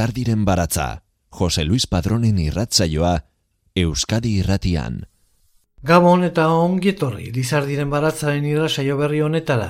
[0.00, 3.10] Lizardiren baratza, Jose Luis Padronen irratzaioa,
[3.76, 4.94] Euskadi irratian.
[5.84, 9.66] Gabon eta ongietorri, Lizardiren baratzaren irratzaio berri honetara.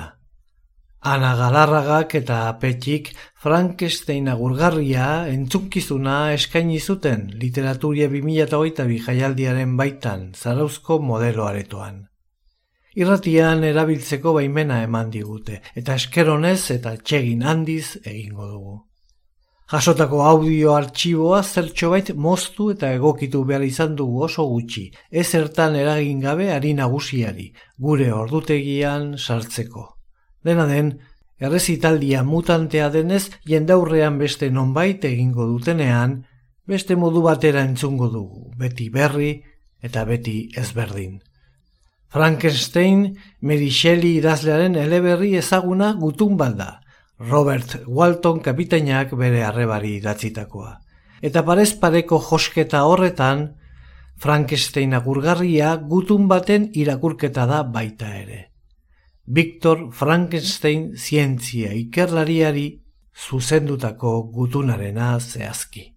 [1.13, 3.09] Ana Galarragak eta Petxik
[3.43, 12.05] Frankenstein agurgarria entzunkizuna eskaini zuten literaturia 2008 jaialdiaren baitan zarauzko modelo aretoan.
[12.95, 18.77] Irratian erabiltzeko baimena eman digute, eta eskeronez eta txegin handiz egingo dugu.
[19.71, 26.19] Jasotako audio artxiboa zertxobait moztu eta egokitu behar izan dugu oso gutxi, ez ertan eragin
[26.19, 27.45] gabe ari nagusiari,
[27.79, 29.85] gure ordutegian sartzeko.
[30.43, 30.91] Dena den,
[31.39, 36.19] errezitaldia mutantea denez, jendaurrean beste nonbait egingo dutenean,
[36.67, 39.37] beste modu batera entzungo dugu, beti berri
[39.79, 41.21] eta beti ezberdin.
[42.11, 46.71] Frankenstein, Mary Shelley idazlearen eleberri ezaguna gutun bat da,
[47.29, 50.71] Robert Walton kapitainak bere arrebari idatzitakoa.
[51.21, 53.43] Eta parez pareko josketa horretan,
[54.21, 58.39] Frankenstein agurgarria gutun baten irakurketa da baita ere.
[59.25, 62.67] Victor Frankenstein zientzia ikerlariari
[63.13, 65.87] zuzendutako gutunarena zehazki.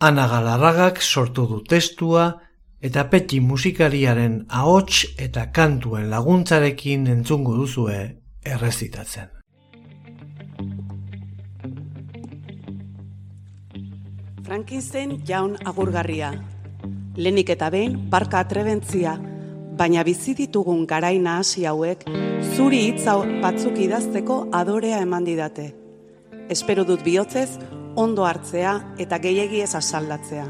[0.00, 2.26] Ana Galarragak sortu du testua
[2.84, 8.00] eta peti musikariaren ahots eta kantuen laguntzarekin entzungo duzue
[8.44, 9.33] errezitatzen.
[14.44, 16.28] Frankenstein jaun agurgarria.
[17.16, 19.14] Lenik eta behin barka atrebentzia,
[19.78, 22.04] baina bizi ditugun garaina hasi hauek
[22.52, 25.70] zuri hitza batzuk idazteko adorea eman didate.
[26.52, 27.56] Espero dut bihotzez
[27.96, 30.44] ondo hartzea eta gehiegi ez asaldatzea.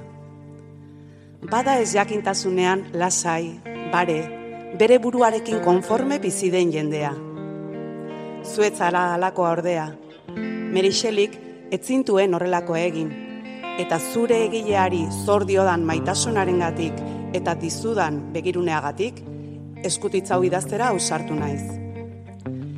[1.47, 3.61] Bada ez jakintasunean lasai,
[3.93, 4.21] bare,
[4.79, 7.15] bere buruarekin konforme bizi den jendea.
[8.43, 9.93] Zuetzara alako ordea.
[10.75, 11.39] Merixelik
[11.71, 13.21] etzintuen horrelako egin,
[13.79, 17.01] eta zure egileari zor diodan maitasunarengatik
[17.35, 19.23] eta dizudan begiruneagatik
[19.85, 21.65] eskutitzau idaztera ausartu naiz.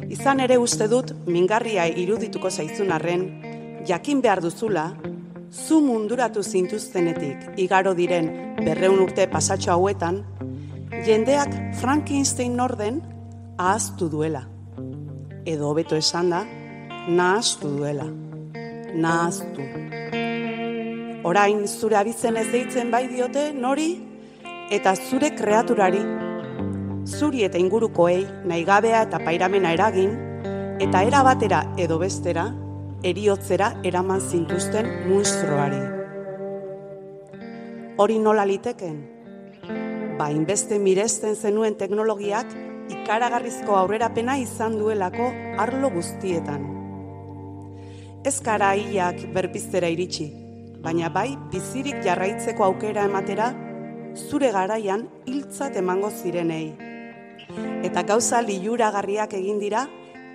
[0.09, 3.27] Izan ere uste dut mingarria irudituko zaizun arren,
[3.87, 4.87] jakin behar duzula,
[5.53, 8.31] zu munduratu zintuztenetik igaro diren
[8.65, 10.23] berreun urte pasatxo hauetan,
[11.07, 13.03] jendeak Frankenstein norden
[13.59, 14.47] ahaztu duela.
[15.47, 16.45] Edo hobeto esan da,
[17.09, 18.09] nahaztu duela.
[18.97, 20.26] Nahaztu
[21.27, 23.89] orain zure abitzen ez deitzen bai diote nori
[24.71, 26.03] eta zure kreaturari
[27.07, 28.21] zuri eta ingurukoei
[28.53, 30.15] naigabea eta pairamena eragin
[30.87, 32.47] eta era batera edo bestera
[33.03, 35.83] eriotzera eraman zintuzten munstroari.
[38.03, 38.97] Hori nola liteken?
[40.19, 42.55] Ba, inbeste miresten zenuen teknologiak
[42.93, 46.67] ikaragarrizko aurrerapena izan duelako arlo guztietan.
[48.27, 48.75] Ez kara
[49.35, 50.46] berpiztera iritsi,
[50.87, 53.49] baina bai bizirik jarraitzeko aukera ematera
[54.17, 56.77] zure garaian hiltzat emango zirenei.
[57.87, 59.87] Eta gauza liuragarriak egin dira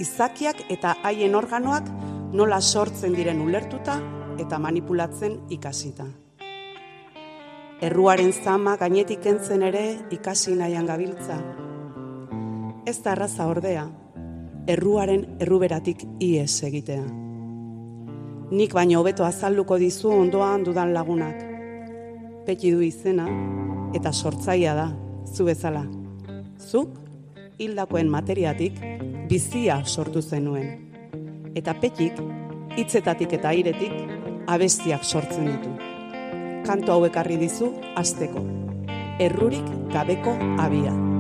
[0.04, 1.88] izakiak eta haien organoak
[2.36, 3.96] nola sortzen diren ulertuta
[4.40, 6.10] eta manipulatzen ikasita.
[7.82, 11.40] Erruaren zama gainetik entzen ere ikasi nahian gabiltza.
[12.86, 13.88] Ez da arraza ordea,
[14.68, 17.21] erruaren erruberatik ies egitea
[18.52, 21.40] nik baino hobeto azalduko dizu ondoan dudan lagunak.
[22.46, 23.28] Peki du izena
[23.96, 24.90] eta sortzaia da,
[25.26, 25.86] zu bezala.
[26.60, 26.98] Zuk
[27.60, 28.80] hildakoen materiatik
[29.30, 30.68] bizia sortu zenuen.
[31.56, 32.20] Eta petik
[32.76, 33.96] hitzetatik eta airetik
[34.52, 35.72] abestiak sortzen ditu.
[36.68, 38.44] Kanto hauek harri dizu asteko.
[39.20, 41.11] Errurik gabeko abia.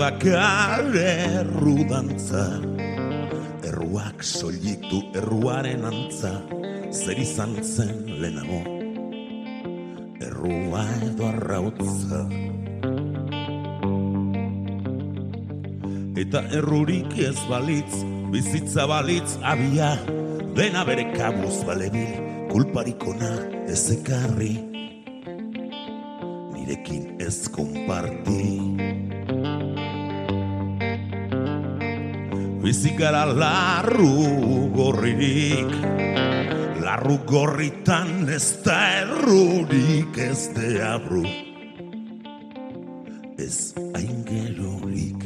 [0.00, 2.46] Dakar errudantza
[3.68, 6.30] Erruak soilik du erruaren antza
[6.88, 8.62] Zer izan zen lehenago?
[10.24, 12.22] Errua edo arrautza.
[16.24, 18.00] Eta errurik ez balitz,
[18.32, 19.92] bizitza balitz abia,
[20.56, 22.16] dena bere kabuz balebil,
[22.48, 23.36] kulparikona
[23.68, 24.54] ez ekarri,
[26.56, 29.09] nirekin ez konparti.
[32.60, 35.72] Bizikara larru gorririk,
[36.84, 41.24] larru gorritan ez da errurik ez deabru,
[43.40, 45.24] ez aingerorik.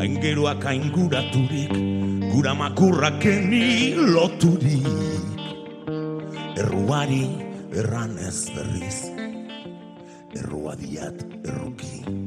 [0.00, 1.76] Aingeroak ainguraturik,
[2.32, 5.44] gura makurrak eni loturik.
[6.64, 7.26] Erruari
[7.76, 9.00] erran ez berriz,
[10.32, 12.23] erruadiat erruki.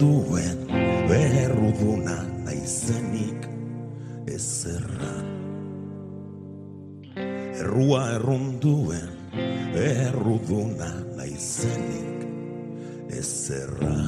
[0.00, 0.58] Errunduen,
[1.08, 3.44] berruduna naizenik
[4.26, 5.26] ezerran.
[7.60, 9.10] Errua errunduen,
[9.74, 12.24] berruduna naizenik
[13.12, 13.99] ezerran.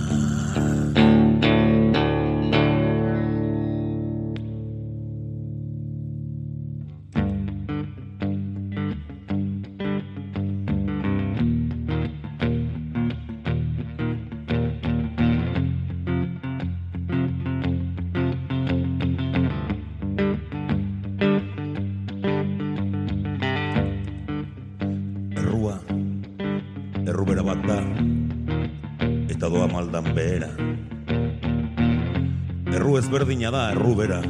[33.42, 34.20] Ezberdina da, errubera,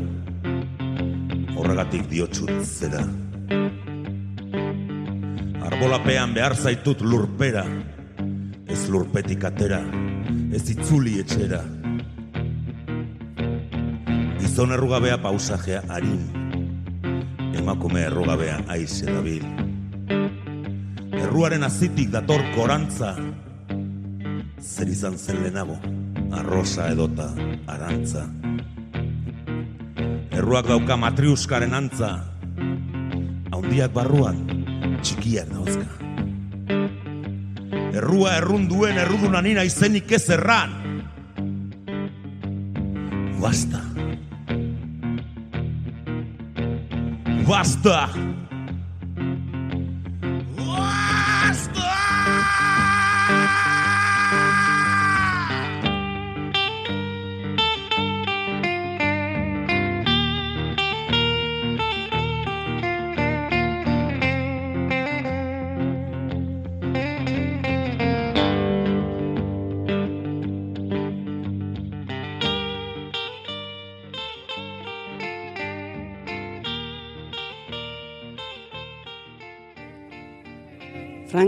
[1.61, 3.03] horregatik diotxut zera.
[5.69, 7.67] Arbolapean behar zaitut lurpera,
[8.73, 9.83] ez lurpetik atera,
[10.57, 11.61] ez itzuli etxera.
[14.41, 16.23] Gizon errugabea pausajea harin,
[17.61, 19.45] emakume errugabea aize dabil.
[21.21, 23.13] Erruaren azitik dator korantza,
[24.57, 25.77] zer izan zen lehenago,
[26.33, 27.29] arrosa edota
[27.69, 28.25] arantza.
[30.33, 32.15] Erruak dauka matriuskaren antza,
[33.53, 34.41] haundiak barruan,
[35.05, 35.89] txikiak dauzka.
[37.93, 40.73] Errua errun duen erruduna nina izenik ez erran.
[43.43, 43.83] Basta.
[47.45, 48.32] Basta.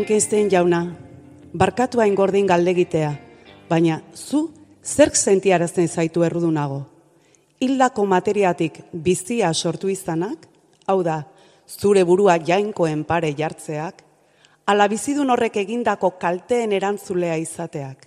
[0.05, 0.83] Frankenstein jauna,
[1.57, 3.09] barkatu hain gordin galdegitea,
[3.71, 4.51] baina zu
[4.85, 6.83] zerk sentiarazten zaitu errudunago?
[7.65, 10.45] Hildako materiatik bizia sortu izanak,
[10.85, 11.23] hau da,
[11.65, 14.03] zure burua jainkoen pare jartzeak,
[14.67, 18.05] ala bizidun horrek egindako kalteen erantzulea izateak.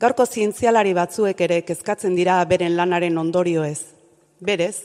[0.00, 3.82] Gaurko zientzialari batzuek ere kezkatzen dira beren lanaren ondorio ez.
[4.40, 4.78] Berez,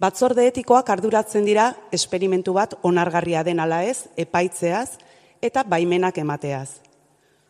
[0.00, 4.98] batzorde etikoak arduratzen dira esperimentu bat onargarria den ala ez, epaitzeaz
[5.42, 6.80] eta baimenak emateaz.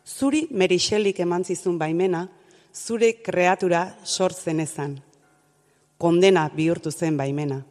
[0.07, 2.27] Zuri merixelik eman zizun baimena,
[2.73, 4.97] zure kreatura sortzen ezan.
[5.97, 7.63] Kondena bihurtu zen baimena.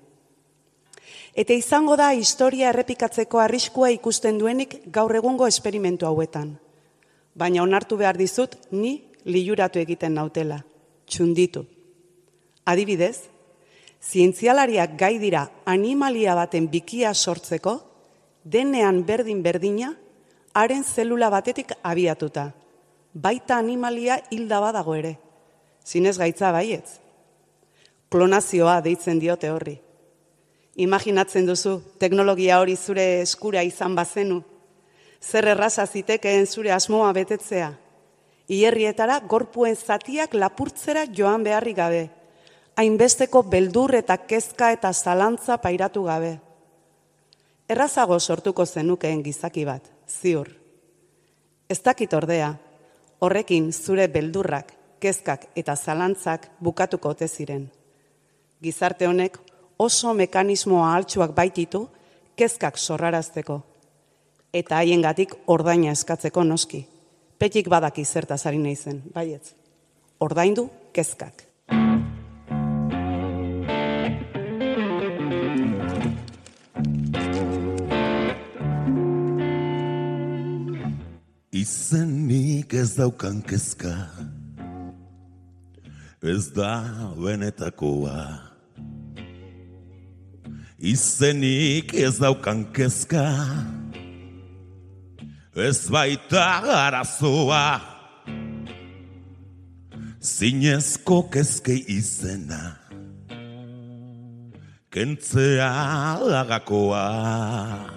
[1.36, 6.56] Eta izango da historia errepikatzeko arriskua ikusten duenik gaur egungo esperimentu hauetan.
[7.36, 10.62] Baina onartu behar dizut, ni liuratu egiten nautela,
[11.06, 11.66] txunditu.
[12.64, 13.28] Adibidez,
[14.02, 17.80] zientzialariak gai dira animalia baten bikia sortzeko,
[18.44, 19.94] denean berdin berdina,
[20.54, 22.52] haren zelula batetik abiatuta.
[23.12, 25.16] Baita animalia hilda badago ere.
[25.84, 26.98] Zinez gaitza baietz.
[28.10, 29.78] Klonazioa deitzen diote horri.
[30.76, 34.42] Imaginatzen duzu, teknologia hori zure eskura izan bazenu.
[35.20, 37.70] Zer erraza zitekeen zure asmoa betetzea.
[38.52, 42.02] Ierrietara gorpuen zatiak lapurtzera joan beharri gabe.
[42.76, 46.34] Hainbesteko beldur eta kezka eta zalantza pairatu gabe.
[47.72, 50.50] Errazago sortuko zenukeen gizaki bat, ziur.
[51.68, 52.50] Ez dakit ordea,
[53.24, 57.64] horrekin zure beldurrak, kezkak eta zalantzak bukatuko ote ziren.
[58.62, 59.40] Gizarte honek
[59.78, 61.86] oso mekanismoa altxuak baititu
[62.36, 63.60] kezkak sorrarazteko.
[64.52, 66.84] Eta haiengatik ordaina eskatzeko noski.
[67.38, 69.54] Petik badaki zertaz ari naizen, baietz.
[70.20, 71.45] Ordaindu kezkak.
[81.66, 83.90] Izenik ez daukan kezka
[86.22, 86.86] Ez da
[87.18, 88.22] benetakoa
[90.78, 93.26] Izenik ez daukan kezka
[95.58, 96.46] Ez baita
[96.86, 97.82] arazoa
[100.22, 102.78] Zinezko kezkei izena
[104.94, 105.74] Kentzea
[106.30, 107.95] agakoa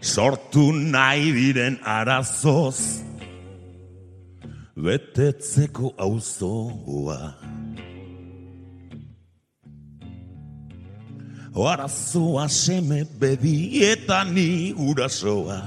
[0.00, 3.02] sortu nahi diren arazoz.
[4.76, 7.34] Betetzeko auzoa.
[11.70, 15.60] Arazoa seme bedietan ni urasoa.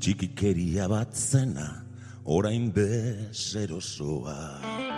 [0.00, 1.84] Txikikeria bat zena
[2.24, 4.89] orain bezerosoa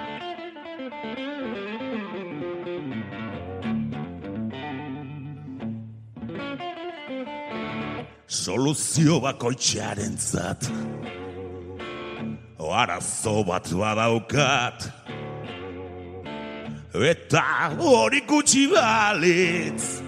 [8.43, 10.67] soluzio bakoitxearen zat.
[12.73, 14.87] Arazo bat badaukat.
[17.11, 17.45] Eta
[17.79, 20.01] hori gutxi balitz.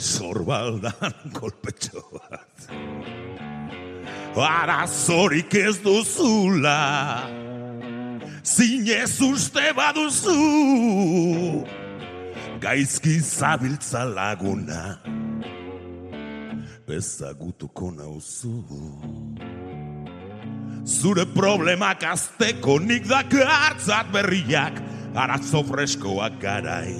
[0.00, 2.66] Zorbaldan kolpetxo bat.
[4.34, 6.80] Arazorik ez duzula.
[8.42, 10.38] Zinez uste baduzu.
[12.60, 14.98] Gaizki zabiltza laguna
[16.92, 18.54] ezagutuko nauzu
[20.84, 24.80] Zure problemak azteko nik dakartzat berriak
[25.14, 26.94] Arazo freskoak garai.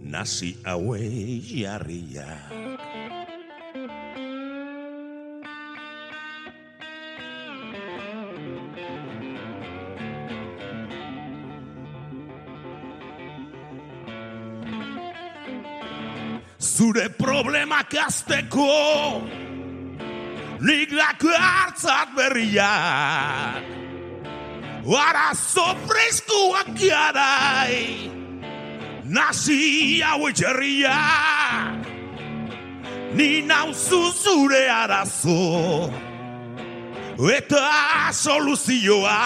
[0.00, 2.89] Nasi hauei jarriak
[16.80, 19.20] zure problemak azteko.
[20.64, 23.68] Nik lako hartzat berriak
[25.00, 28.08] arazo freskoak jarai.
[29.04, 31.84] Nasi hau etxerriak
[33.12, 35.92] ni nauzu zure arazo.
[37.20, 39.20] Eta soluzioa.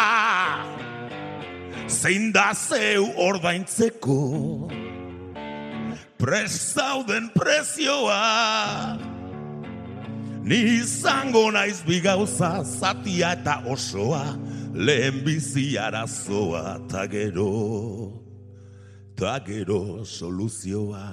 [1.87, 4.64] Zein da zeu ordaintzeko
[6.19, 8.99] prestauden prezioa
[10.45, 14.25] Ni izango naiz bigauza zatia eta osoa
[14.75, 17.51] Lehen bizi arazoa ta gero
[19.17, 21.07] Ta gero soluzioa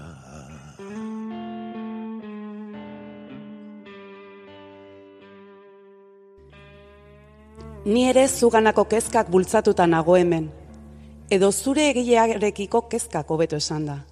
[7.86, 10.51] Ni ere zuganako kezkak bultzatuta nago hemen
[11.31, 14.11] edo zure egilearekiko kezkak hobeto esan da.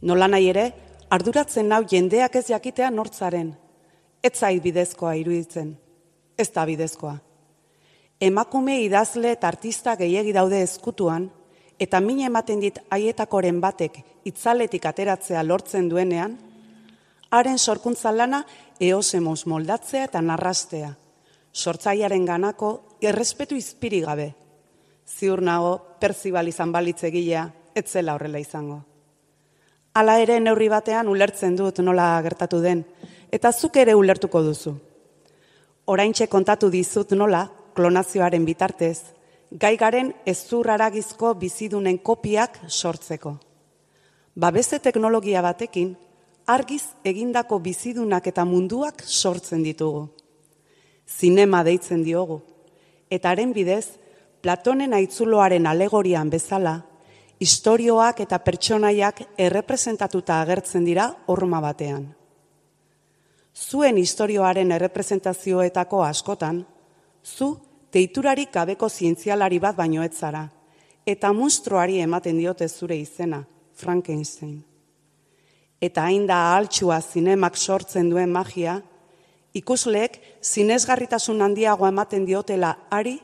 [0.00, 0.66] Nola nahi ere,
[1.10, 3.50] arduratzen nau jendeak ez jakitea nortzaren.
[4.22, 5.72] Ez zait bidezkoa iruditzen.
[6.38, 7.16] Ez da bidezkoa.
[8.20, 11.28] Emakume idazle eta artista gehiegi daude ezkutuan,
[11.78, 16.36] eta mine ematen dit haietakoren batek itzaletik ateratzea lortzen duenean,
[17.30, 18.44] haren sorkuntza lana
[18.80, 20.92] eosemos moldatzea eta narrastea.
[21.52, 24.28] Sortzaiaren ganako errespetu izpiri gabe.
[25.06, 28.82] Ziur nago, perzibal izan balitze gilea, etzela horrela izango.
[29.98, 32.84] Hala ere neurri batean ulertzen dut nola gertatu den,
[33.34, 34.76] eta zuk ere ulertuko duzu.
[35.90, 37.40] Oraintxe kontatu dizut nola,
[37.74, 39.00] klonazioaren bitartez,
[39.50, 43.32] gai garen ezurraragizko bizidunen kopiak sortzeko.
[44.38, 45.96] Babeste teknologia batekin,
[46.46, 50.04] argiz egindako bizidunak eta munduak sortzen ditugu.
[51.08, 52.38] Zinema deitzen diogu,
[53.10, 53.96] eta haren bidez,
[54.38, 56.84] Platonen aitzuloaren alegorian bezala,
[57.38, 62.08] istorioak eta pertsonaiak errepresentatuta agertzen dira horma batean.
[63.54, 66.64] Zuen istorioaren errepresentazioetako askotan,
[67.24, 67.56] zu
[67.90, 70.44] teiturarik gabeko zientzialari bat baino ez zara,
[71.06, 73.42] eta mustroari ematen diote zure izena,
[73.74, 74.62] Frankenstein.
[75.80, 78.80] Eta hain da altxua zinemak sortzen duen magia,
[79.54, 83.18] ikusleek zinezgarritasun handiago ematen diotela ari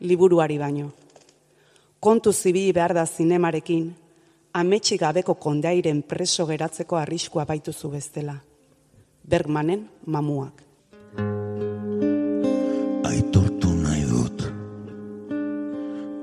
[0.00, 0.90] liburuari baino
[2.00, 3.90] kontu zibili behar da zinemarekin,
[4.52, 8.36] ametsi gabeko kondairen preso geratzeko arriskua baituzu bestela.
[9.30, 10.62] Bergmanen mamuak.
[13.10, 14.44] Aitortu nahi dut,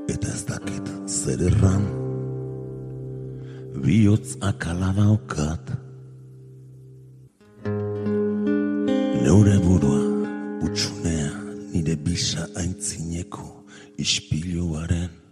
[0.10, 1.86] eta ez dakit zer erran,
[3.84, 5.76] bihotz akala daukat,
[9.22, 10.02] neure burua,
[10.66, 11.32] utxunea,
[11.76, 13.46] nire bisa aintzineko,
[14.02, 15.27] ispiluaren,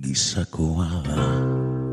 [0.00, 1.83] gizakoa da.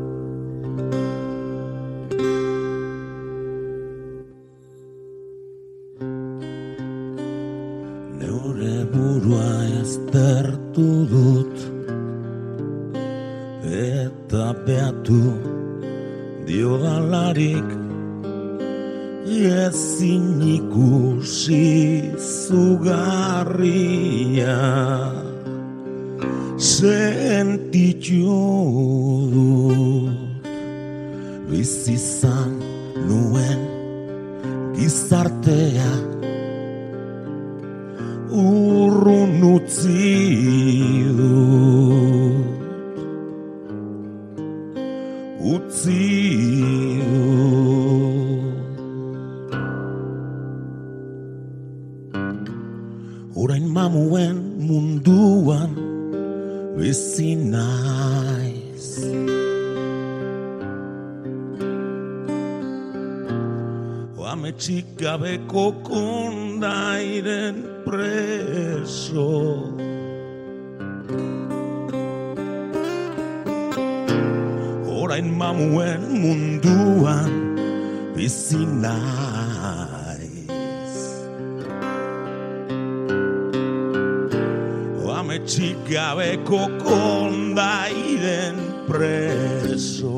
[85.32, 90.12] Ametsik gabeko kondairen preso.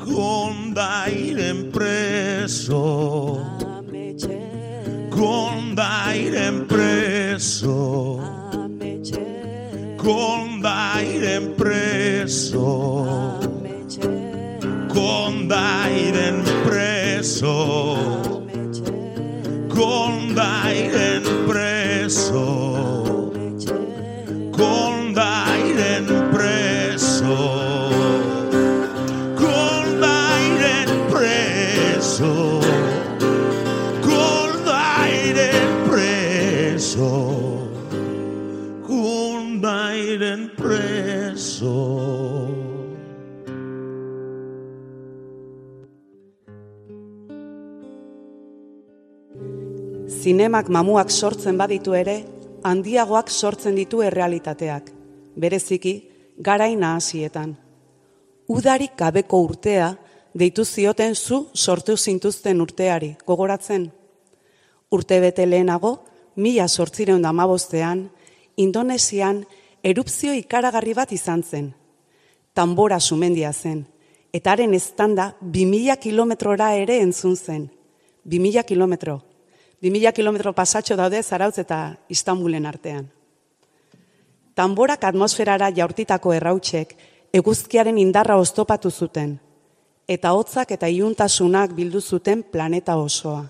[0.00, 3.15] Kondairen preso
[50.26, 52.16] Zinemak mamuak sortzen baditu ere,
[52.66, 54.88] handiagoak sortzen ditu errealitateak,
[55.38, 55.92] bereziki
[56.42, 57.52] garain nahasietan.
[58.50, 59.92] Udarik gabeko urtea
[60.34, 63.84] deitu zioten zu sortu zintuzten urteari, gogoratzen.
[64.90, 65.92] Urte bete lehenago,
[66.42, 68.02] mila sortzireun damabostean,
[68.56, 69.44] Indonesian
[69.84, 71.70] erupzio ikaragarri bat izan zen.
[72.52, 73.86] Tambora sumendia zen,
[74.32, 77.70] eta haren estanda 2000 kilometrora ere entzun zen.
[78.24, 79.20] 2000 kilometro.
[79.82, 83.10] 2000 kilometro pasatxo daude Zarautz eta Istanbulen artean.
[84.56, 86.94] Tamborak atmosferara jaurtitako errautsek
[87.36, 89.36] eguzkiaren indarra oztopatu zuten,
[90.08, 93.44] eta hotzak eta iuntasunak bildu zuten planeta osoa.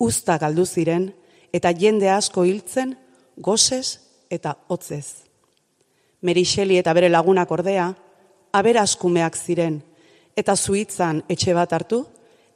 [0.00, 1.12] Uzta galdu ziren,
[1.52, 2.96] eta jende asko hiltzen,
[3.36, 5.22] gozez eta hotzez.
[6.22, 7.92] Merixeli eta bere lagunak ordea,
[8.52, 9.78] aberaskumeak ziren,
[10.36, 12.04] eta zuitzan etxe bat hartu,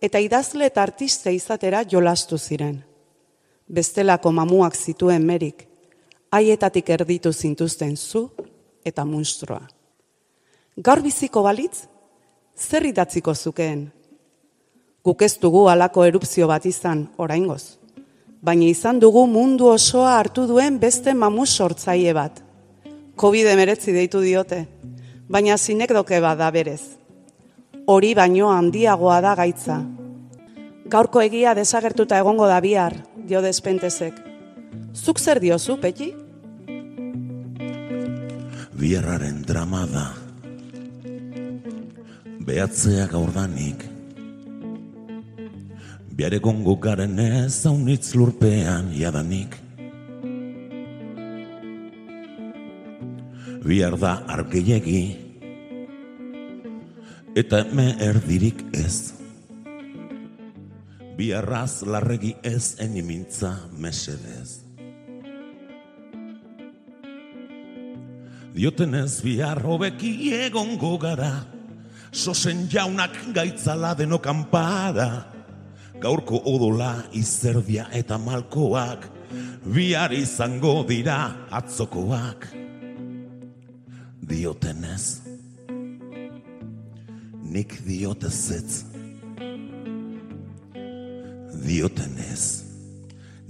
[0.04, 2.76] eta idazle eta artista izatera jolastu ziren.
[3.68, 5.64] Bestelako mamuak zituen merik,
[6.30, 8.28] haietatik erditu zintuzten zu
[8.84, 9.62] eta munstroa.
[10.76, 11.86] Gaur biziko balitz,
[12.58, 13.86] zer idatziko zukeen?
[15.04, 17.78] Guk ez dugu alako erupzio bat izan oraingoz,
[18.42, 22.42] baina izan dugu mundu osoa hartu duen beste mamu sortzaile bat.
[23.16, 24.66] covid emeretzi deitu diote,
[25.28, 27.03] baina zinekdoke bat da berez.
[27.86, 29.82] Hori baino handiagoa da gaitza.
[30.88, 32.94] Gaurko egia desagertuta egongo da bihar,
[33.28, 34.20] dio despentezek.
[34.94, 36.12] Zuk zer diozu, Peti?
[38.74, 40.04] Biarraren drama da
[42.44, 43.84] Behatzea gaurdanik
[46.14, 49.54] Biare gongo garen ez haunitz lurpean jadanik
[53.64, 55.23] Bihar da argeiegi
[57.34, 59.10] Eta eme erdirik ez.
[61.18, 64.60] Biarraz larregi ez enimintza mesedez.
[68.54, 71.32] Diotenez bihar hobeki egongo gara.
[72.14, 75.26] Sosen jaunak gaitzala deno kanpara
[75.98, 79.10] Gaurko odola izerdia eta malkoak.
[79.66, 81.18] Bihar izango dira
[81.50, 82.46] atzokoak.
[84.22, 85.23] Diotenez
[87.44, 88.84] Nik diotezetz
[91.64, 92.64] Diotenez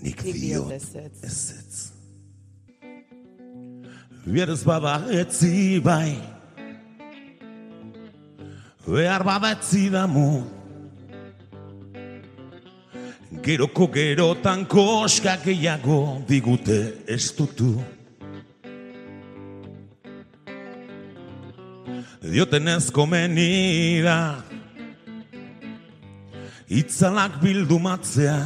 [0.02, 1.22] Nik Nik diot diotezetz.
[1.22, 1.92] ezetz
[4.26, 6.18] Bierz bada etzi bai
[8.86, 10.42] Behar bada etzi damu
[13.44, 17.30] Geroko gerotan koska gehiago digute ez
[22.34, 24.42] Diotenez komeni da
[26.66, 28.38] Itzalak bildumatzea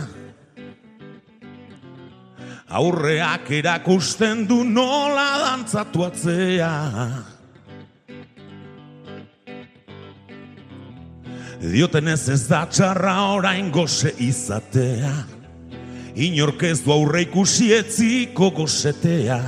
[2.77, 6.69] Aurreak erakusten du nola dantzatuatzea
[11.63, 15.15] Diotenez ez da txarra orain goze izatea.
[16.29, 19.41] Inork ez du aurre etziko gozetea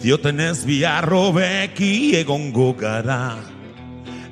[0.00, 3.36] Diotenez biharro beki egongo gara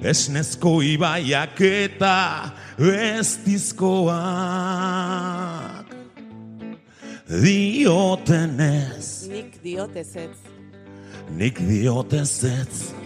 [0.01, 3.85] Esnezko ibaiak eta ez dizkoak
[7.29, 10.41] Diotenez Nik diotezetz.
[11.37, 12.97] Nik diotezetz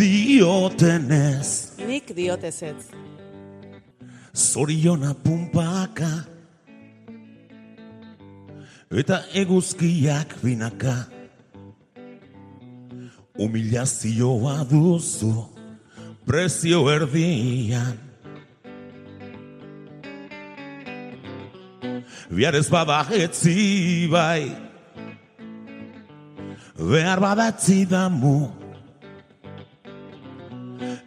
[0.00, 2.88] Diotenez Nik diotezetz.
[4.32, 6.39] Zoriona pumpaka
[8.90, 11.06] Eta eguzkiak binaka.
[13.38, 15.46] Humilazioa duzu
[16.26, 17.94] Prezio erdian.
[22.30, 24.50] Bihar ez bada etzi bai.
[26.78, 28.50] Behar badatzi damu.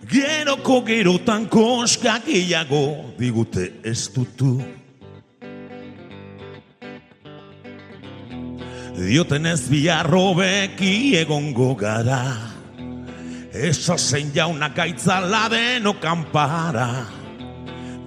[0.07, 4.07] Geroko gerotan koska gehiago digute ez
[8.93, 12.37] Diotenez biharro beki egongo gara.
[13.53, 17.05] Eso zen jauna gaitzala deno kanpara.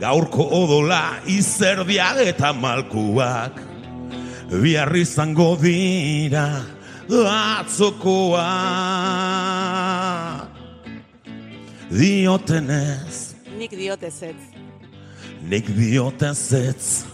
[0.00, 3.58] Gaurko odola izerdia eta malkuak.
[4.62, 6.62] Biarri izango dira
[7.56, 8.46] atzokoak.
[11.90, 14.42] Diotenez, Nik diotezetz.
[15.42, 17.04] nik diotezetz.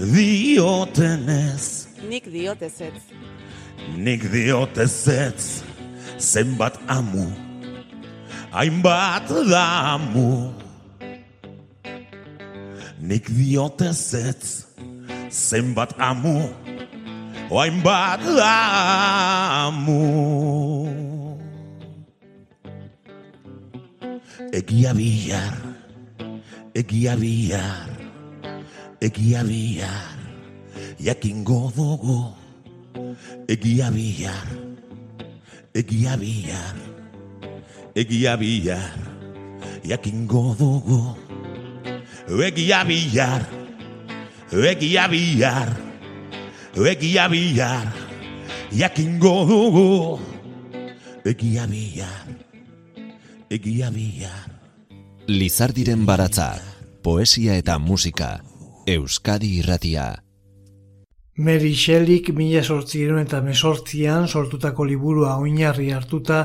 [0.00, 3.02] Diotenez, Nik diotezetz.
[3.96, 5.60] nik diotezetz.
[6.18, 7.26] Zenbat amu,
[8.50, 10.52] hainbat damu.
[13.00, 14.64] Nik diotezetz.
[15.28, 16.48] Zenbat amu,
[17.52, 20.00] hainbat damu.
[24.52, 25.54] Egia bihar,
[26.74, 27.88] egia bihar,
[29.00, 30.16] egia bihar,
[31.00, 32.36] jakingo dugu.
[33.48, 34.48] Egia bihar,
[35.74, 36.76] egia bihar,
[37.96, 38.92] egia bihar,
[39.84, 41.16] jakingo dugu.
[42.30, 43.42] Egia bihar,
[44.52, 45.70] egia bihar,
[46.76, 47.88] egia bihar,
[48.70, 50.20] jakingo dugu.
[51.24, 52.28] Egia bihar,
[53.50, 54.48] egia bihar.
[55.28, 56.58] Lizardiren baratza,
[57.02, 58.40] poesia eta musika,
[58.90, 60.04] Euskadi irratia.
[61.46, 66.38] Mary Shelleyk mila sortziren eta mesortzian sortutako liburua oinarri hartuta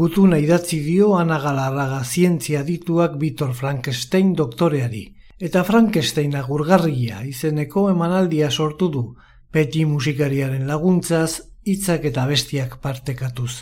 [0.00, 5.04] gutuna idatzi dio Ana Galarraga zientzia dituak Victor Frankenstein doktoreari.
[5.38, 9.04] Eta Frankenstein agurgarria izeneko emanaldia sortu du,
[9.54, 13.52] beti musikariaren laguntzaz, hitzak eta bestiak partekatuz.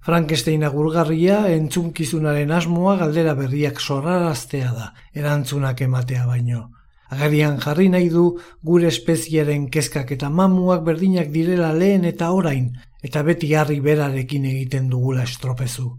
[0.00, 6.70] Frankenstein agurgarria entzunkizunaren asmoa galdera berriak sorraraztea da, erantzunak ematea baino.
[7.10, 8.24] Agarian jarri nahi du
[8.62, 14.88] gure espeziaren kezkak eta mamuak berdinak direla lehen eta orain, eta beti harri berarekin egiten
[14.90, 15.92] dugula estropezu.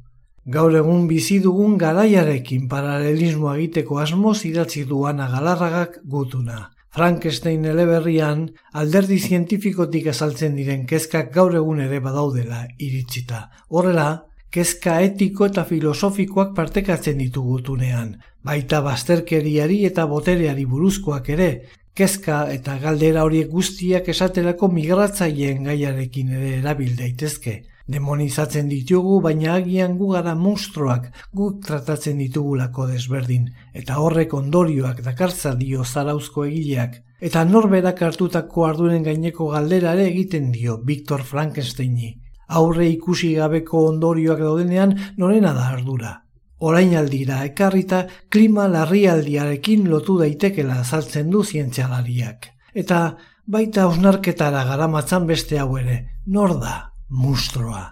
[0.47, 6.69] Gaur egun bizi dugun garaiarekin paralelismoa egiteko asmoz idatzi duana galarragak gutuna.
[6.97, 8.45] Frankenstein eleberrian
[8.81, 13.41] alderdi zientifikotik azaltzen diren kezkak gaur egun ere badaudela iritsita.
[13.69, 14.07] Horrela,
[14.49, 18.15] kezka etiko eta filosofikoak partekatzen ditu gutunean,
[18.47, 21.49] baita bazterkeriari eta botereari buruzkoak ere,
[21.97, 27.55] kezka eta galdera horiek guztiak esaterako migratzaileen gaiarekin ere erabil daitezke.
[27.87, 31.07] Demonizatzen ditugu, baina agian gu gara monstruak
[31.39, 33.47] guk tratatzen ditugulako desberdin,
[33.81, 40.51] eta horrek ondorioak dakartza dio zarauzko egileak, eta norberak hartutako arduren gaineko galdera ere egiten
[40.51, 42.13] dio Victor Frankensteini.
[42.59, 46.13] Aurre ikusi gabeko ondorioak daudenean norena da ardura.
[46.59, 52.49] Orain aldira ekarrita klima larrialdiarekin lotu daitekela azaltzen du zientzialariak.
[52.73, 56.93] Eta baita ausnarketara garamatzan beste hau ere, nor da?
[57.09, 57.83] mustroa.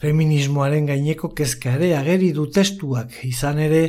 [0.00, 3.82] Feminismoaren gaineko kezka ere ageri du testuak, izan ere,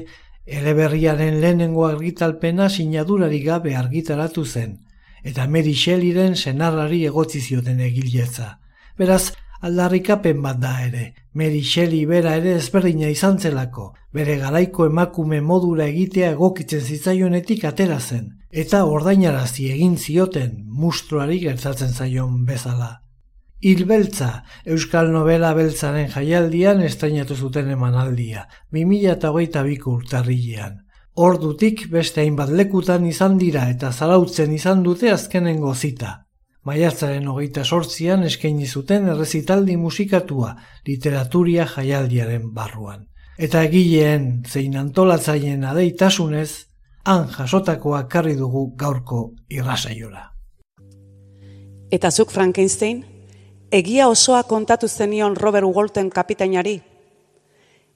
[0.46, 4.78] eleberriaren lehenengo argitalpena sinadurari gabe argitaratu zen,
[5.24, 8.60] eta Mary Shelleyren senarrari egotzi zioten egiletza.
[8.98, 15.40] Beraz, Aldarrikapen bat da ere, Mary Shelley bera ere ezberdina izan zelako, bere garaiko emakume
[15.42, 23.02] modura egitea egokitzen zitzaionetik atera zen, eta ordainarazi egin zioten mustroari gertatzen zaion bezala.
[23.66, 30.82] Hilbeltza, Euskal Novela Beltzaren jaialdian estainatu zuten emanaldia, 2008 urtarrilean.
[31.16, 36.25] Ordutik beste hainbat lekutan izan dira eta zarautzen izan dute azkenengo zita.
[36.66, 40.56] Maiatzaren hogeita sortzian eskaini zuten errezitaldi musikatua
[40.88, 43.04] literaturia jaialdiaren barruan.
[43.38, 46.66] Eta egileen zein antolatzaien adeitasunez,
[47.06, 50.32] han jasotakoa karri dugu gaurko irrasaiora.
[51.92, 53.04] Eta zuk Frankenstein,
[53.72, 56.80] egia osoa kontatu zenion Robert Walton kapitainari,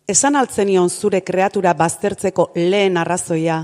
[0.08, 3.64] esan altzenion zure kreatura baztertzeko lehen arrazoia,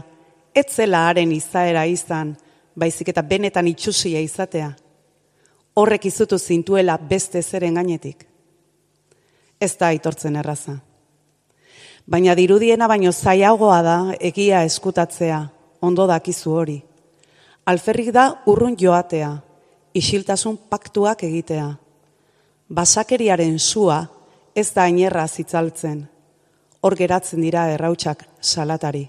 [0.55, 2.33] etzela haren izaera izan,
[2.75, 4.71] baizik eta benetan itxusia izatea.
[5.75, 8.25] Horrek izutu zintuela beste zeren gainetik.
[9.59, 10.77] Ez da aitortzen erraza.
[12.07, 15.39] Baina dirudiena baino zaiagoa da egia eskutatzea,
[15.81, 16.77] ondo dakizu hori.
[17.65, 19.31] Alferrik da urrun joatea,
[19.93, 21.67] isiltasun paktuak egitea.
[22.69, 24.03] Basakeriaren sua
[24.55, 26.05] ez da ainerra zitzaltzen,
[26.81, 29.07] hor geratzen dira errautsak salatari.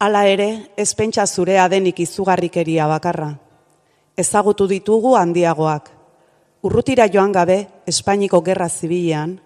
[0.00, 3.34] Hala ere, ez pentsa zurea denik izugarrikeria bakarra.
[4.20, 5.88] Ezagutu ditugu handiagoak.
[6.68, 7.56] Urrutira joan gabe,
[7.88, 9.38] Espainiko gerra zibilean,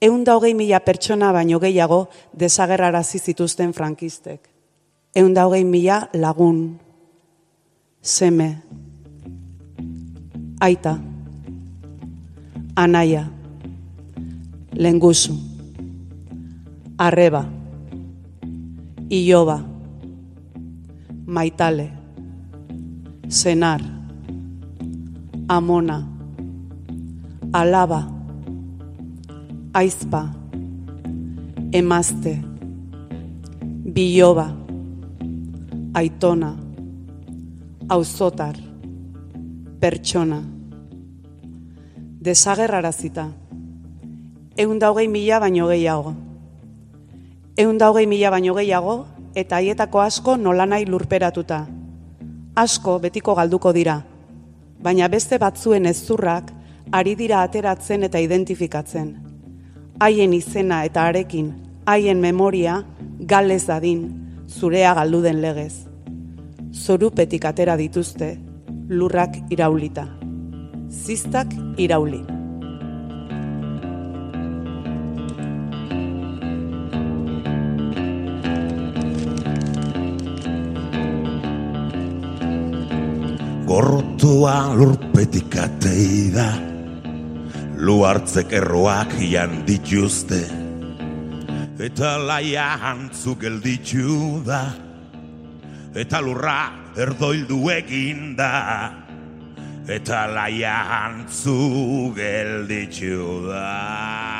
[0.00, 4.40] eun da hogei mila pertsona baino gehiago desagerrara zituzten frankistek.
[5.16, 6.78] Eun da hogei mila lagun,
[8.02, 8.50] seme,
[10.60, 10.98] aita,
[12.76, 13.24] anaia,
[14.74, 15.48] lenguzu
[16.98, 17.46] arreba,
[19.08, 19.62] iloba,
[21.26, 21.97] maitale,
[23.28, 23.82] senar,
[25.48, 26.08] amona,
[27.52, 28.08] alaba,
[29.74, 30.32] aizpa,
[31.72, 32.40] emazte,
[33.84, 34.48] biloba,
[35.92, 36.56] aitona,
[37.88, 38.56] auzotar,
[39.78, 40.40] pertsona,
[42.20, 43.28] desagerrarazita,
[44.56, 46.14] egun daugei mila baino gehiago.
[47.58, 51.66] Egun daugei mila baino gehiago, eta haietako asko nolanai lurperatuta.
[52.58, 54.00] Asko betiko galduko dira,
[54.82, 56.48] baina beste batzuen ezurrak
[56.98, 59.12] ari dira ateratzen eta identifikatzen.
[60.02, 61.52] Haien izena eta arekin,
[61.86, 62.80] haien memoria,
[63.32, 64.00] galez dadin,
[64.48, 65.86] zurea galdu den legez.
[66.72, 68.32] Zorupetik atera dituzte,
[68.88, 70.08] lurrak iraulita.
[70.90, 72.37] Zistak irauli.
[84.38, 86.46] Gorrotua lurpetik atei da.
[87.74, 90.38] Lu hartzek erroak ian dituzte.
[91.82, 94.62] Eta laia hantzu gelditzu da.
[95.90, 98.94] Eta lurra erdoildu egin da.
[99.90, 104.37] Eta laia hantzu gelditzu da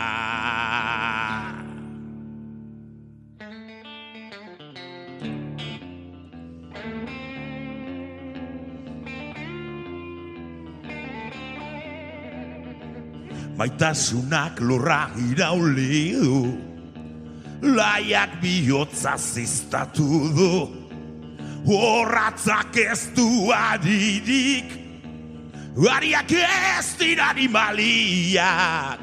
[13.59, 16.55] maitasunak lurra irauli du.
[17.63, 20.71] Laiak bihotza ziztatu du.
[21.67, 24.79] Horratzak ez du adirik.
[25.79, 28.99] Ariak ez dira animaliak.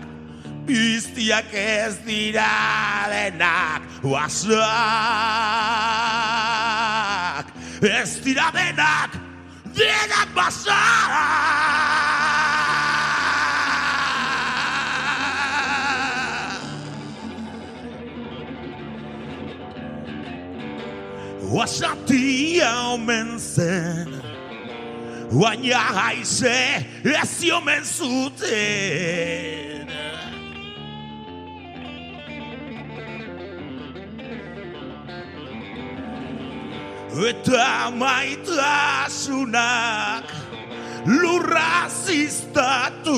[0.65, 4.55] Biztiak ez dira denak wasak
[7.83, 9.11] ez dira denak.
[9.75, 11.11] Denak basak
[21.51, 24.21] Oasatia omen zen
[25.31, 29.85] Baina haize ez omen zuten
[37.15, 39.55] Eta maitasunak
[41.05, 43.15] lurra ziztatu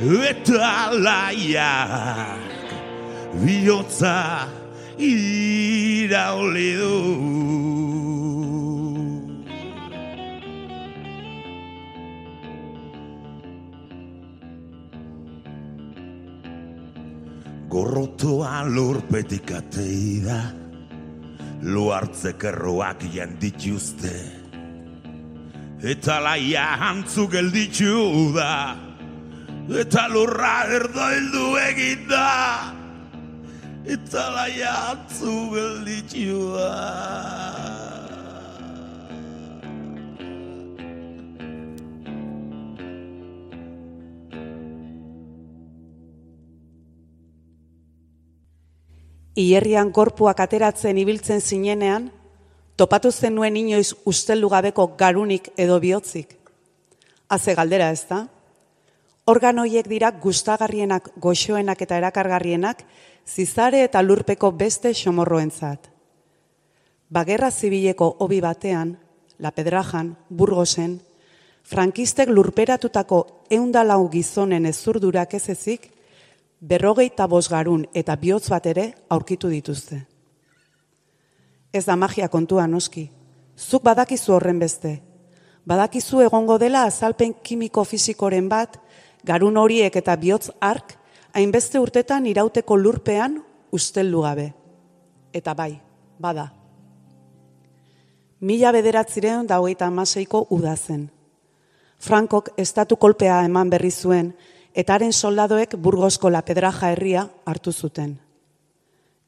[0.00, 2.40] eta laiak
[3.44, 4.48] bihotza
[4.96, 6.96] irauli du.
[17.70, 20.40] gorrotoa lurpetik atei da,
[21.62, 24.16] luartzek erroak jandituzte,
[25.92, 27.94] eta laia hantzu gelditzu
[28.34, 28.89] da,
[29.68, 32.72] eta lurra erdoildu egin da,
[33.84, 36.70] eta laia hantzu gelditzu da.
[49.40, 52.10] Ierrian gorpuak ateratzen ibiltzen zinenean,
[52.76, 56.36] topatu zenuen inoiz usteldu gabeko garunik edo bihotzik.
[57.30, 58.24] Haze galdera ez da?
[59.28, 62.82] Organoiek dira gustagarrienak, goxoenak eta erakargarrienak,
[63.26, 65.90] zizare eta lurpeko beste xomorroentzat.
[67.10, 68.96] Bagerra zibileko hobi batean,
[69.38, 71.00] La Pedrajan, Burgosen,
[71.62, 75.90] frankistek lurperatutako eundalau gizonen ezurdurak ez ezik,
[76.60, 80.02] berrogeita bosgarun eta bihotz bat ere aurkitu dituzte.
[81.72, 83.08] Ez da magia kontua noski,
[83.56, 85.00] zuk badakizu horren beste,
[85.64, 88.76] badakizu egongo dela azalpen kimiko fizikoren bat,
[89.24, 90.96] garun horiek eta bihotz ark,
[91.34, 93.40] hainbeste urtetan irauteko lurpean
[93.72, 94.52] usteldu gabe.
[95.32, 95.80] Eta bai,
[96.18, 96.50] bada.
[98.40, 101.10] Mila bederatzirean da hogeita amaseiko udazen.
[102.00, 104.32] Frankok estatu kolpea eman berri zuen,
[104.74, 108.16] eta haren soldadoek burgozko la pedraja herria hartu zuten.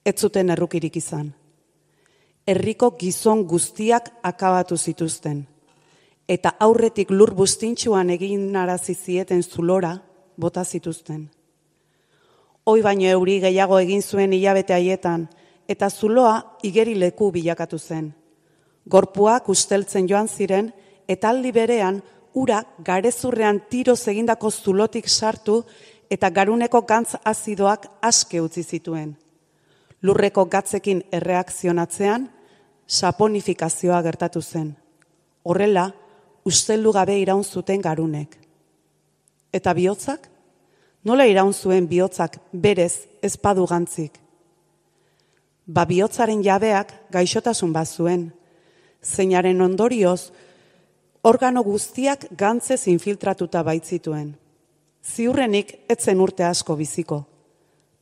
[0.04, 1.32] Ez zuten errukirik izan.
[2.46, 5.44] Herriko gizon guztiak akabatu zituzten.
[6.28, 9.96] Eta aurretik lur bustintxuan egin narazi zieten zulora
[10.36, 11.30] bota zituzten.
[12.64, 15.28] Hoi baino euri gehiago egin zuen hilabete haietan,
[15.68, 18.12] eta zuloa igeri leku bilakatu zen.
[18.88, 20.72] Gorpuak usteltzen joan ziren,
[21.08, 22.02] eta aldi berean
[22.34, 25.64] ura garezurrean tiro egindako zulotik sartu
[26.10, 29.16] eta garuneko gantz azidoak aske utzi zituen.
[30.02, 32.28] Lurreko gatzekin erreakzionatzean,
[32.86, 34.76] saponifikazioa gertatu zen.
[35.42, 35.92] Horrela,
[36.44, 38.36] usteldu gabe iraun zuten garunek.
[39.52, 40.28] Eta bihotzak?
[41.04, 44.18] Nola iraun zuen bihotzak berez ezpadu gantzik?
[45.66, 48.30] Ba bihotzaren jabeak gaixotasun bat zuen.
[49.02, 50.30] Zeinaren ondorioz,
[51.22, 54.32] organo guztiak gantzez infiltratuta baitzituen.
[55.02, 57.24] Ziurrenik etzen urte asko biziko,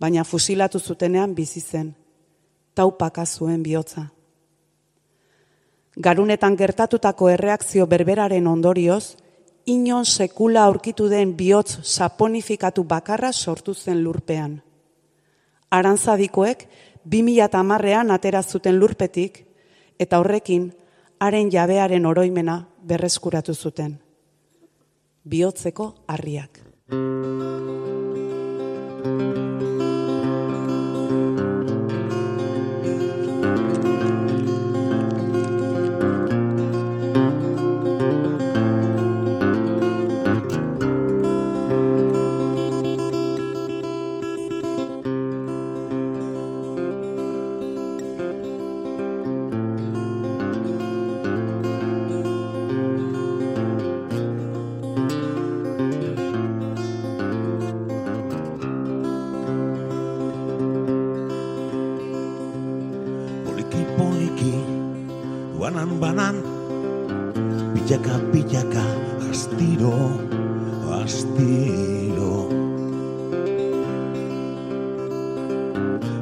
[0.01, 1.95] baina fusilatu zutenean bizi zen,
[2.77, 4.11] taupaka zuen bihotza.
[6.01, 9.17] Garunetan gertatutako erreakzio berberaren ondorioz,
[9.69, 14.63] inon sekula aurkitu den bihotz saponifikatu bakarra sortu zen lurpean.
[15.71, 16.65] Arantzadikoek,
[17.05, 19.45] 2008an atera zuten lurpetik,
[19.99, 20.71] eta horrekin,
[21.21, 24.01] haren jabearen oroimena berreskuratu zuten.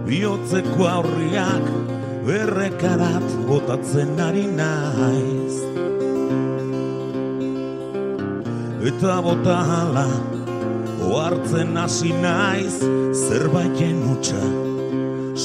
[0.09, 1.67] Biotzeko harriak.
[3.49, 5.55] botatzen ari naiz.
[8.89, 10.09] Eta bota hala
[11.09, 12.81] Oartzen hasi naiz.
[13.27, 14.45] Zerbaiten utxa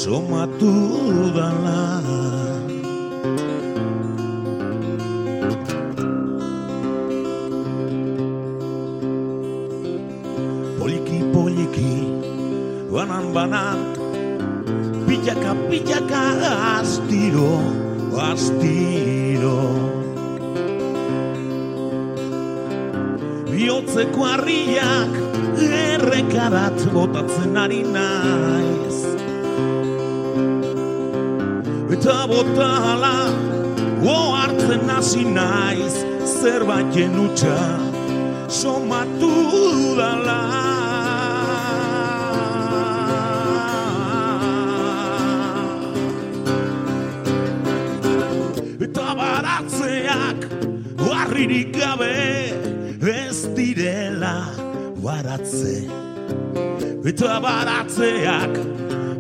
[0.01, 0.74] Somatu
[1.36, 2.12] dala
[27.64, 28.97] ari naiz
[31.95, 33.16] Eta botala
[34.16, 35.95] oartzen hasi naiz
[36.38, 37.59] Zerbait genutxa
[38.61, 39.32] somatu
[39.99, 40.43] dala
[57.14, 58.55] eta baratzeak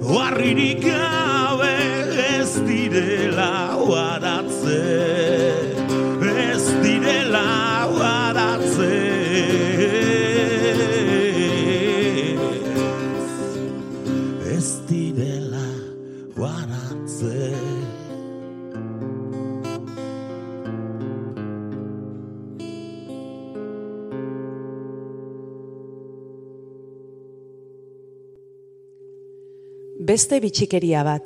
[0.01, 1.22] Harririk gara
[30.13, 31.25] Beste bitxikeria bat.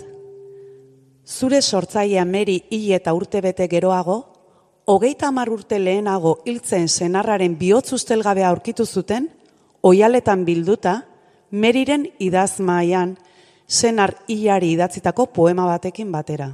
[1.28, 4.16] Zure sortzaia meri hil eta urte bete geroago,
[4.88, 9.28] hogeita hamar urte lehenago hiltzen senarraren bihotz ustelgabea aurkitu zuten,
[9.84, 10.94] oialetan bilduta,
[11.52, 13.18] meriren idazmaian
[13.68, 16.54] senar hilari idatzitako poema batekin batera.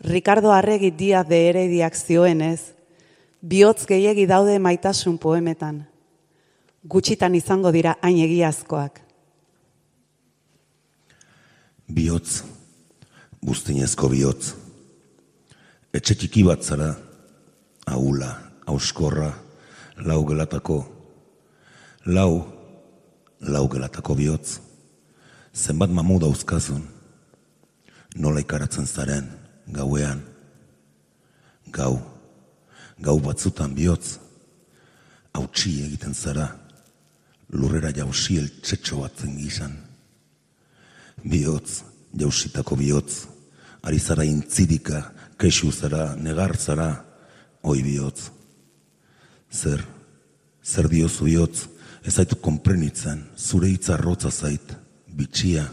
[0.00, 2.72] Ricardo Arregi Diaz de Herediak zioenez,
[3.42, 5.82] bihotz gehiegi daude maitasun poemetan.
[6.84, 9.05] Gutxitan izango dira hain egiazkoak.
[11.86, 12.42] Biotz,
[13.38, 14.54] buztinezko bihotz.
[15.94, 16.88] Etxe txiki bat zara,
[17.86, 18.32] ahula,
[18.66, 19.30] auskorra,
[20.02, 20.80] lau gelatako,
[22.10, 22.42] lau,
[23.46, 24.58] lau gelatako bihotz.
[25.54, 26.82] Zenbat mamu dauzkazun,
[28.18, 29.30] nola ikaratzen zaren,
[29.70, 30.26] gauean,
[31.70, 31.94] gau,
[32.98, 34.18] gau batzutan bihotz,
[35.38, 36.50] hautsi egiten zara,
[37.54, 39.85] lurrera jausi eltsetxo batzen gizan
[41.26, 41.82] bihotz,
[42.14, 43.26] jausitako bihotz,
[43.82, 45.02] ari zara intzidika,
[45.38, 46.90] kexu zara, negar zara,
[47.62, 48.30] oi bihotz.
[49.50, 49.82] Zer,
[50.62, 51.66] zer diozu bihotz,
[52.06, 55.66] ez zaitu konprenitzen, zure hitza arrotza zait, bitxia,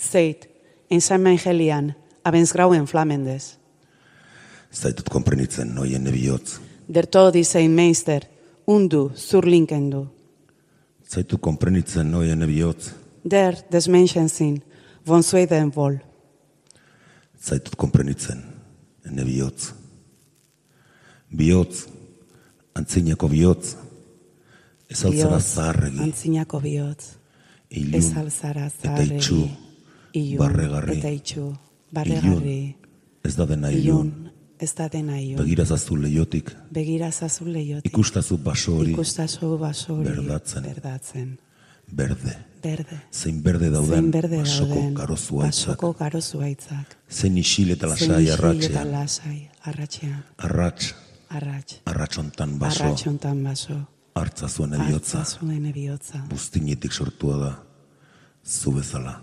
[0.00, 0.46] Zeit,
[0.88, 1.94] in San Mengelian,
[2.24, 3.56] abensgrauen flamendez.
[4.72, 6.58] zaitut konprenitzen noien bihotz,
[6.88, 8.24] Der todi zein meister,
[8.66, 10.06] undu, zurlinkendu.
[11.08, 12.92] zaitu konprenitzen noien bihotz,
[13.24, 14.62] Der des Menschen zin,
[15.06, 15.98] von Sweden wol.
[17.40, 18.42] zaitut konprenitzen
[19.06, 19.72] ene bihotz.
[21.30, 21.86] Bihotz,
[22.74, 23.76] antzinako bihotz,
[24.90, 27.04] ez altzara Bihotz, zaharregi, Antzinako bihotz.
[27.70, 29.16] ilun, Ez alzara eta zaharregi.
[29.16, 29.48] itxu,
[30.12, 30.98] ilun, barregarri.
[30.98, 31.56] Eta itxu,
[31.92, 32.74] barregarri.
[33.24, 35.36] ez da dena ilun, Ilun, ez da dena ilun.
[35.44, 37.92] begira zazu leiotik, Begira zazu leiotik.
[37.92, 40.08] ikustazu baso hori, Ikustazu baso hori.
[40.08, 40.62] Berdatzen.
[40.62, 41.38] Berdatzen.
[41.92, 43.00] Berde, Berde.
[43.12, 44.94] zein berde dauden Zein berde basoko dauden.
[44.94, 46.96] garozu Basoko garozu aitzak.
[47.08, 50.24] zein isil eta Zein lasai isil Eta arratxean, lasai, arratxean.
[50.38, 50.94] arratx,
[51.30, 51.76] Arratx.
[51.86, 53.86] arratxontan baso, Arratxontan baso.
[54.14, 56.24] hartza zuen eriotza, Artza zuen ebihotza.
[56.28, 57.62] buztinetik sortua da,
[58.44, 59.20] zu bezala.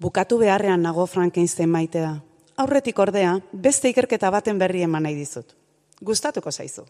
[0.00, 2.22] Bukatu beharrean nago Frankenstein maitea.
[2.56, 5.54] Aurretik ordea, beste ikerketa baten berri eman nahi dizut.
[6.02, 6.84] Gustatuko zaizu.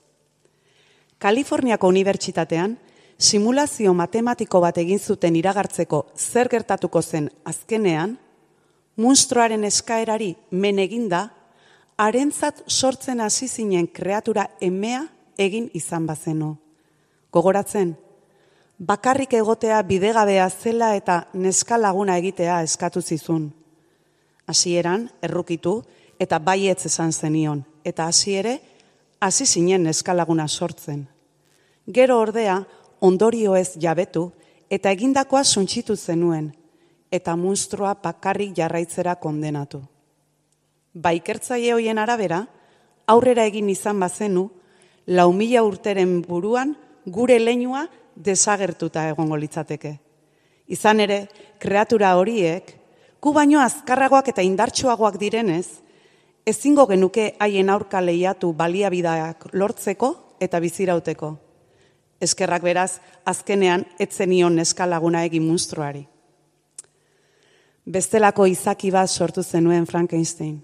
[1.23, 2.73] Kaliforniako unibertsitatean,
[3.15, 8.17] simulazio matematiko bat egin zuten iragartzeko zer gertatuko zen azkenean,
[8.99, 11.29] munstroaren eskaerari men eginda,
[11.97, 15.05] harentzat sortzen hasi zinen kreatura emea
[15.39, 16.57] egin izan bazenu.
[17.31, 17.95] Gogoratzen,
[18.79, 23.47] bakarrik egotea bidegabea zela eta neska laguna egitea eskatu zizun.
[24.51, 25.79] Hasieran errukitu
[26.19, 28.59] eta baietz esan zenion, eta hasi ere
[29.23, 31.07] hasi zinen neska laguna sortzen.
[31.87, 32.57] Gero ordea
[33.01, 34.33] ondorio ez jabetu
[34.71, 36.49] eta egindakoa suntsitu zenuen,
[37.11, 39.79] eta munstroa bakarrik jarraitzera kondenatu.
[40.95, 42.41] Baikertzaile hoien arabera,
[43.07, 44.49] aurrera egin izan bazenu,
[45.07, 46.75] lau mila urteren buruan
[47.07, 49.95] gure leinua desagertuta egongo litzateke.
[50.67, 51.29] Izan ere,
[51.63, 52.75] kreatura horiek,
[53.23, 55.69] gu baino azkarragoak eta indartsuagoak direnez,
[56.47, 61.37] ezingo genuke haien aurka lehiatu baliabideak lortzeko eta bizirauteko.
[62.23, 66.05] Eskerrak beraz, azkenean etzenion neskalaguna egin munstroari.
[67.83, 70.61] Bestelako izaki bat sortu zenuen Frankenstein.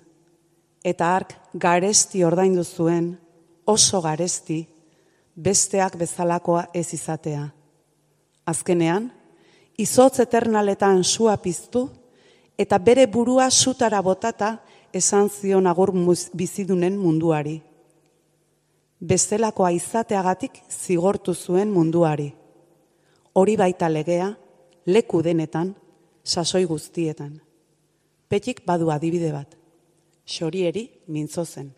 [0.84, 3.16] Eta ark garesti ordaindu zuen,
[3.66, 4.60] oso garesti,
[5.34, 7.48] besteak bezalakoa ez izatea.
[8.46, 9.10] Azkenean,
[9.78, 11.88] izotz eternaletan sua piztu,
[12.58, 14.56] eta bere burua sutara botata
[14.92, 15.92] esan zion agur
[16.34, 17.62] bizidunen munduari.
[19.00, 22.32] Bestelakoa izateagatik zigortu zuen munduari.
[23.34, 24.32] Hori baita legea,
[24.86, 25.74] leku denetan,
[26.24, 27.38] sasoi guztietan.
[28.28, 29.54] Petik badu adibide bat.
[30.26, 31.70] Xorieri mintzo zen.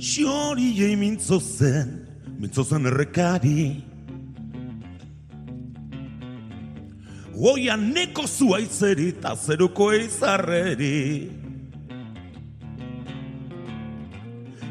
[0.00, 2.08] Xoriei mintzo zen,
[2.40, 3.84] mintzo zen errekari.
[7.36, 11.28] Oia neko zuaitzeri eta zeruko eizarreri.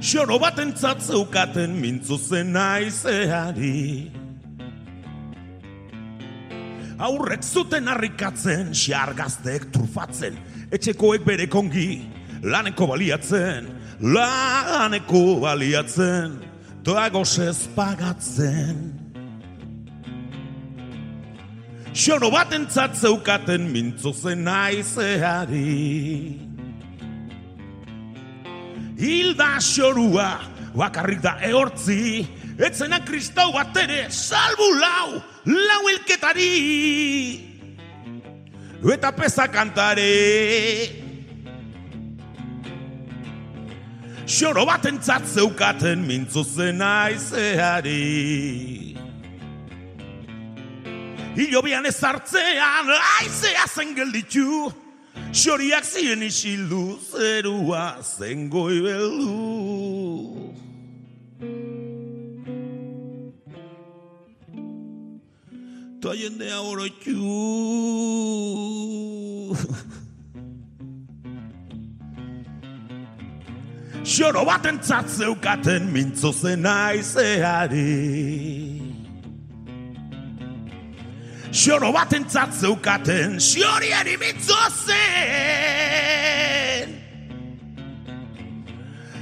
[0.02, 4.10] Xoro bat entzatzeukaten mintzo zen aizeari.
[6.98, 10.42] Aurrek zuten harrikatzen, xargaztek trufatzen
[10.74, 12.02] Etxekoek bere kongi,
[12.44, 16.39] laneko baliatzen laneko baliatzen,
[17.12, 19.00] gozez pagatzen.
[21.93, 26.39] Xono bat entzatzeukaten mintzo zen aizeari.
[29.00, 30.30] Hilda xorua,
[30.76, 32.28] bakarrik da eortzi,
[32.60, 37.45] etzena kristau bat ere, salbu lau, lau elketari.
[38.80, 40.99] Eta pesa kantare,
[44.30, 47.98] xoro bat entzat zeukaten mintzu zen aizeari.
[51.40, 54.70] Hilo bian ez hartzean aizea zen gelditu,
[55.34, 59.34] xoriak ziren isildu zerua zen goibelu.
[66.02, 67.18] Ta jendea oroitu.
[74.04, 78.82] Xoro bat entzatzeukaten mintzo zen aizeari.
[81.52, 85.00] Xoro bat entzatzeukaten xioriari mintzo zen.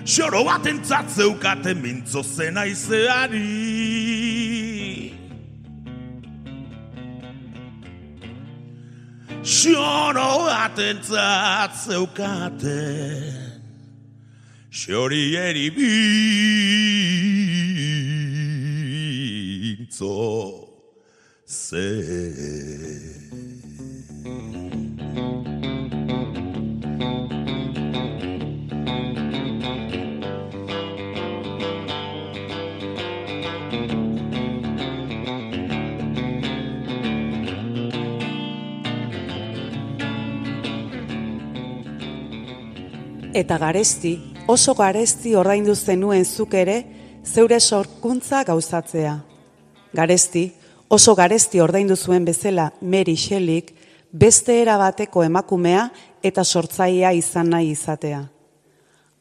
[0.05, 3.41] Xoro bat entzatzeukaten mintzo zen aizeari.
[9.41, 13.46] Xoro bat entzatzeukaten
[14.77, 15.87] Xori eri bintzo
[21.45, 21.87] ze.
[43.33, 46.77] Eta garesti, oso garesti ordaindu zenuen zuk ere
[47.25, 49.17] zeure sorkuntza gauzatzea.
[49.93, 50.53] Garesti,
[50.87, 53.73] oso garesti ordaindu zuen bezala Mary Shelleyk
[54.11, 55.89] beste era bateko emakumea
[56.23, 58.23] eta sortzailea izan nahi izatea.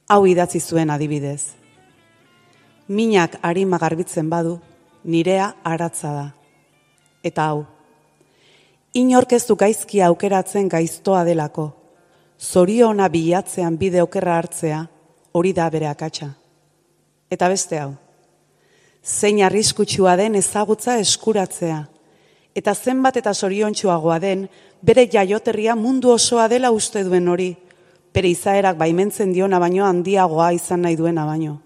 [0.09, 1.43] Hau idatzi zuen adibidez.
[2.87, 4.61] Minak arima garbitzen badu,
[5.03, 6.27] nirea aratza da.
[7.27, 7.65] Eta hau,
[8.95, 11.73] inorkeztu gaizki aukeratzen gaiztoa delako.
[12.39, 14.87] Zoriona bilatzean bide okerra hartzea,
[15.37, 16.31] hori da bere akatsa.
[17.29, 17.93] Eta beste hau,
[19.05, 21.83] zein arriskutsua den ezagutza eskuratzea,
[22.57, 24.47] eta zenbat eta zoriontsuagoa den
[24.81, 27.51] bere jaioterria mundu osoa dela uste duen hori,
[28.15, 31.59] bere izaerak baimentzen diona baino handiagoa izan nahi duena baino.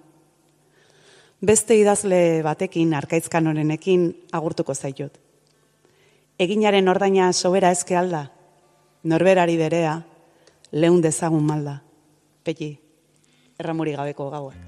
[1.41, 5.15] Beste idazle batekin, arkaizkan horenekin, agurtuko zaitut.
[6.41, 8.27] Eginaren ordaina sobera ezke alda,
[9.05, 9.97] norberari berea,
[10.73, 11.81] lehun dezagun malda.
[12.45, 12.80] Peti
[13.61, 14.59] erramuri gabeko gauak.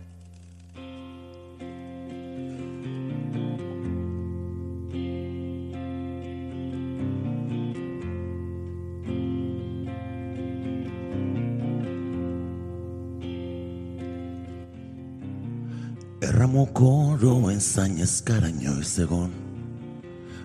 [16.22, 19.32] Erramoko roen zain ezkara inoiz egon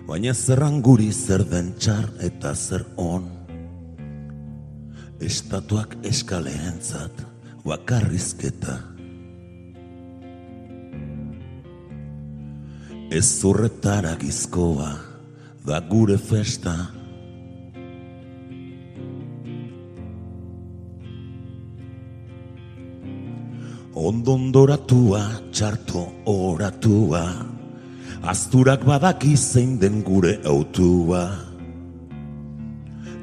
[0.08, 3.28] Baina zerran guri zer den txar eta zer on
[5.28, 7.22] Estatuak eskaleentzat
[7.64, 8.98] bakarrizketa
[13.10, 14.90] Ez zurretara gizkoa
[15.64, 16.74] da gure festa.
[23.96, 27.24] Ondondoratua, txarto oratua.
[28.28, 31.24] Azturak badaki zein den gure autua.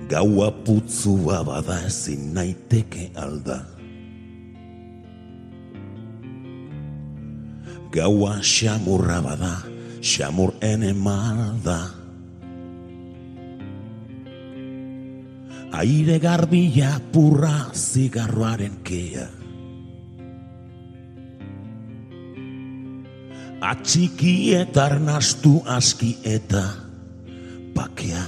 [0.09, 3.74] Gaua putzua bada ezin naiteke alda
[7.95, 9.63] Gaua xamurra bada,
[10.03, 11.79] xamur ene malda
[15.75, 19.25] Aire garbila purra zigarroaren kea.
[23.59, 26.63] Atxiki eta arnastu aski eta
[27.75, 28.23] pakea.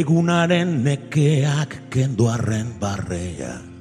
[0.00, 3.75] Egunaren nekeak kenduarren barrea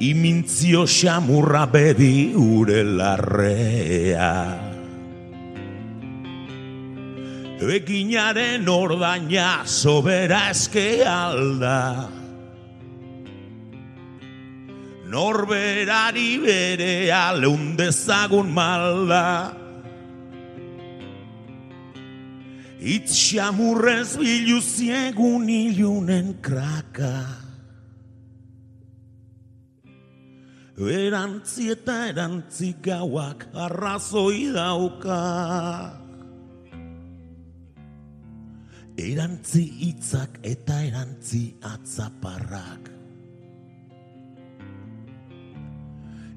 [0.00, 4.32] imintzio xamurra bedi ure larrea.
[7.60, 12.08] Eginaren ordaina sobera eske alda.
[15.12, 19.52] Norberari bere aleundezagun malda.
[22.80, 27.49] Itz xamurrez biluziegun ilunen kraka.
[30.88, 35.92] Erantzi eta erantzi gauak arrazoi dauka.
[38.96, 42.88] Erantzi hitzak eta erantzi atzaparrak.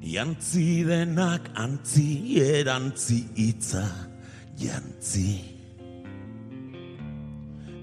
[0.03, 3.87] Jantzi denak antzi erantzi hitza
[4.59, 5.39] jantzi.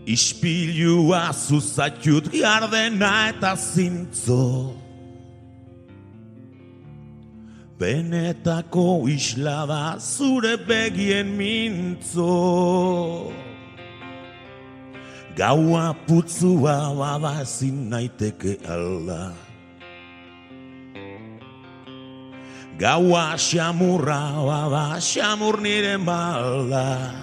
[0.04, 4.79] Ispilua zuzatut gardena eta zintzo
[7.80, 13.32] Benetako isla da zure begien mintzo.
[15.40, 19.32] Gaua putzua bada ezin naiteke alda
[22.76, 27.14] Gaua xamurra bada xamur nire balda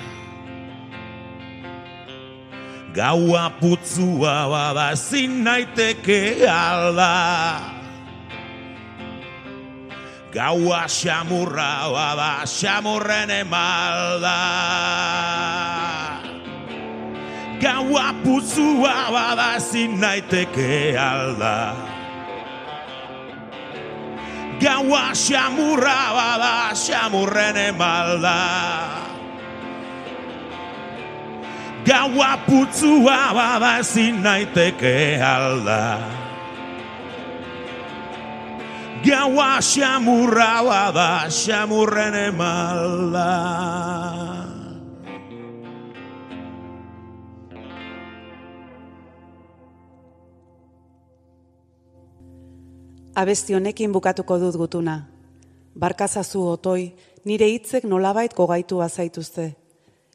[2.98, 7.77] Gaua putzua bada ezin naiteke alda
[10.32, 14.40] Gaua xamurra bada xamurren emalda.
[17.62, 21.76] Gaua puzua bada ezin naiteke alda.
[24.60, 28.40] Gaua xamurra bada xamurren emalda.
[31.88, 36.17] Gaua putzua bada ezin naiteke alda
[39.08, 43.32] gaua xamurra bada xamurren emalda.
[53.16, 54.98] Abesti honekin bukatuko dut gutuna.
[55.80, 56.92] Barkazazu otoi,
[57.26, 59.48] nire hitzek nolabait gogaitu bazaituzte.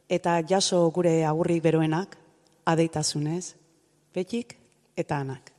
[0.09, 2.19] Eta jaso gure agurrik beroenak,
[2.67, 3.55] adeitasunez,
[4.15, 4.55] betik
[4.97, 5.52] eta anak.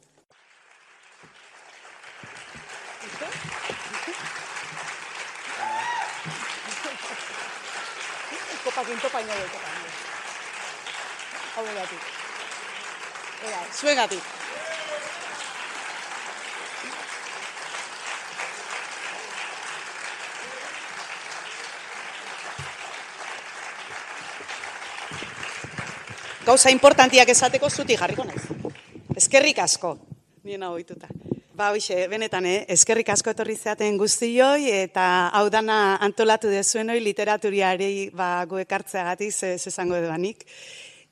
[8.73, 9.51] Kopakin topaino dut.
[11.55, 11.99] Hau egatik.
[13.47, 14.23] Ega, zuegatik.
[26.43, 28.41] Gauza importantiak esateko zuti jarriko naiz.
[29.15, 29.97] Eskerrik asko.
[30.43, 30.75] Nien hau
[31.53, 32.63] Ba, hoxe, benetan, eh?
[32.73, 35.03] eskerrik asko etorri zeaten guztioi, eta
[35.37, 40.41] hau dana antolatu dezuen hori literaturiari ba, goekartzeagatik ze, zezango edo banik.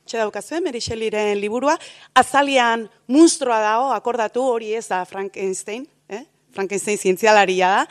[0.02, 1.76] Txe daukazue, Merixeliren liburua,
[2.18, 6.24] azalian munstroa dago, akordatu hori ez da Frankenstein, eh?
[6.58, 7.86] Frankenstein zientzialaria da,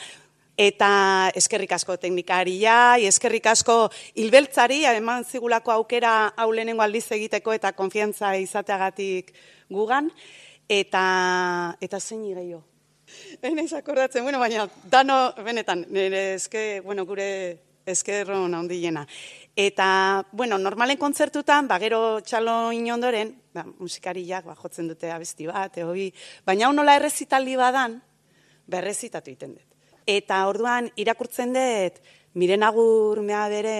[0.58, 0.90] eta
[1.38, 3.78] eskerrik asko teknikaria, eskerrik asko
[4.18, 9.36] hilbeltzari, eman zigulako aukera hau lehenengo aldiz egiteko eta konfiantza izateagatik
[9.70, 10.10] gugan
[10.70, 12.62] eta eta zein gehiago.
[13.42, 19.06] Baina akordatzen, bueno, baina dano benetan, nire eske, bueno, gure eskerro handiena.
[19.56, 25.76] Eta, bueno, normalen kontzertutan, ba, gero txalo inondoren, ba, musikariak ba, jotzen dute abesti bat,
[25.82, 26.12] egobi,
[26.46, 27.98] baina hau nola errezitaldi badan,
[28.70, 29.66] berrezitatu iten dut.
[30.06, 31.98] Eta orduan irakurtzen dut,
[32.38, 33.74] miren agur mea bere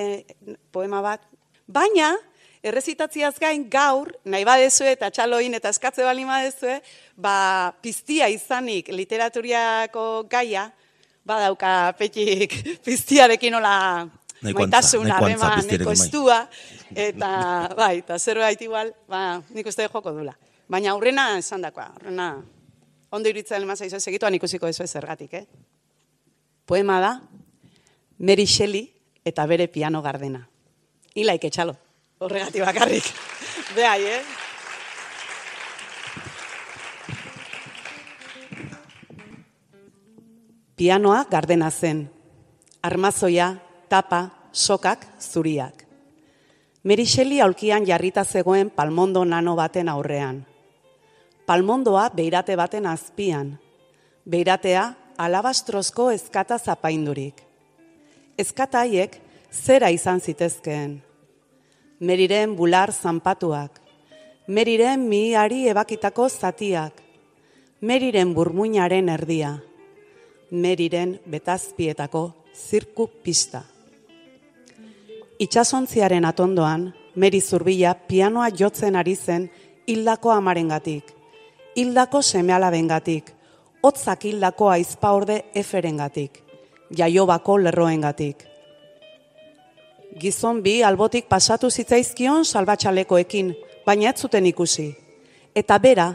[0.75, 1.23] poema bat,
[1.71, 2.17] baina
[2.63, 6.79] errezitatziaz gain gaur, nahi badezue eta txaloin eta eskatze bali badezue,
[7.17, 10.69] ba, piztia izanik literaturiako gaia,
[11.27, 12.57] badauka petik
[12.87, 13.75] piztiarekin hola
[14.45, 16.43] maitasuna, bema, neko estua,
[16.97, 17.33] eta,
[17.77, 20.37] bai, eta zerbait igual, ba, nik uste joko dula.
[20.71, 22.31] Baina aurrena esan dakoa, aurrena,
[23.11, 25.45] ondo iritzen lema zaizu segituan ikusiko ez zergatik, eh?
[26.65, 27.19] Poema da,
[28.19, 28.87] Mary Shelley
[29.25, 30.47] eta bere piano gardena.
[31.19, 31.75] Ilaik etxalo
[32.21, 33.05] horregati bakarrik.
[33.75, 34.23] Behai, eh?
[40.77, 42.11] Pianoa gardena zen.
[42.83, 43.57] Armazoia,
[43.89, 45.87] tapa, sokak, zuriak.
[46.85, 50.47] Merixeli aulkian jarrita zegoen palmondo nano baten aurrean.
[51.47, 53.59] Palmondoa beirate baten azpian.
[54.25, 57.45] Beiratea alabastrozko ezkata zapaindurik.
[58.39, 59.21] Ezkataiek
[59.53, 61.10] zera izan zitezkeen
[62.01, 63.77] meriren bular zanpatuak,
[64.49, 66.97] meriren miari ebakitako zatiak,
[67.85, 69.53] meriren burmuinaren erdia,
[70.51, 72.23] meriren betazpietako
[72.57, 73.63] zirku pista.
[75.41, 79.51] Itxasontziaren atondoan, meri zurbila pianoa jotzen ari zen
[79.87, 81.05] hildako amarengatik,
[81.77, 83.33] hildako semealabengatik,
[83.85, 86.41] hotzak hildako aizpaorde eferengatik,
[86.97, 88.50] jaiobako lerroengatik.
[90.19, 93.55] Gizon bi albotik pasatu zitzaizkion salbatxalekoekin,
[93.87, 94.91] baina ez zuten ikusi.
[95.55, 96.15] Eta bera,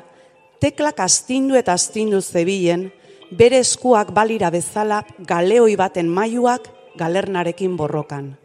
[0.59, 2.89] teklak astindu eta astindu zebilen,
[3.31, 6.67] bere eskuak balira bezala galeoi baten mailuak
[6.97, 8.35] galernarekin borrokan.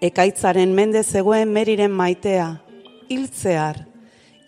[0.00, 2.48] Ekaitzaren mende zegoen meriren maitea,
[3.10, 3.82] hiltzear,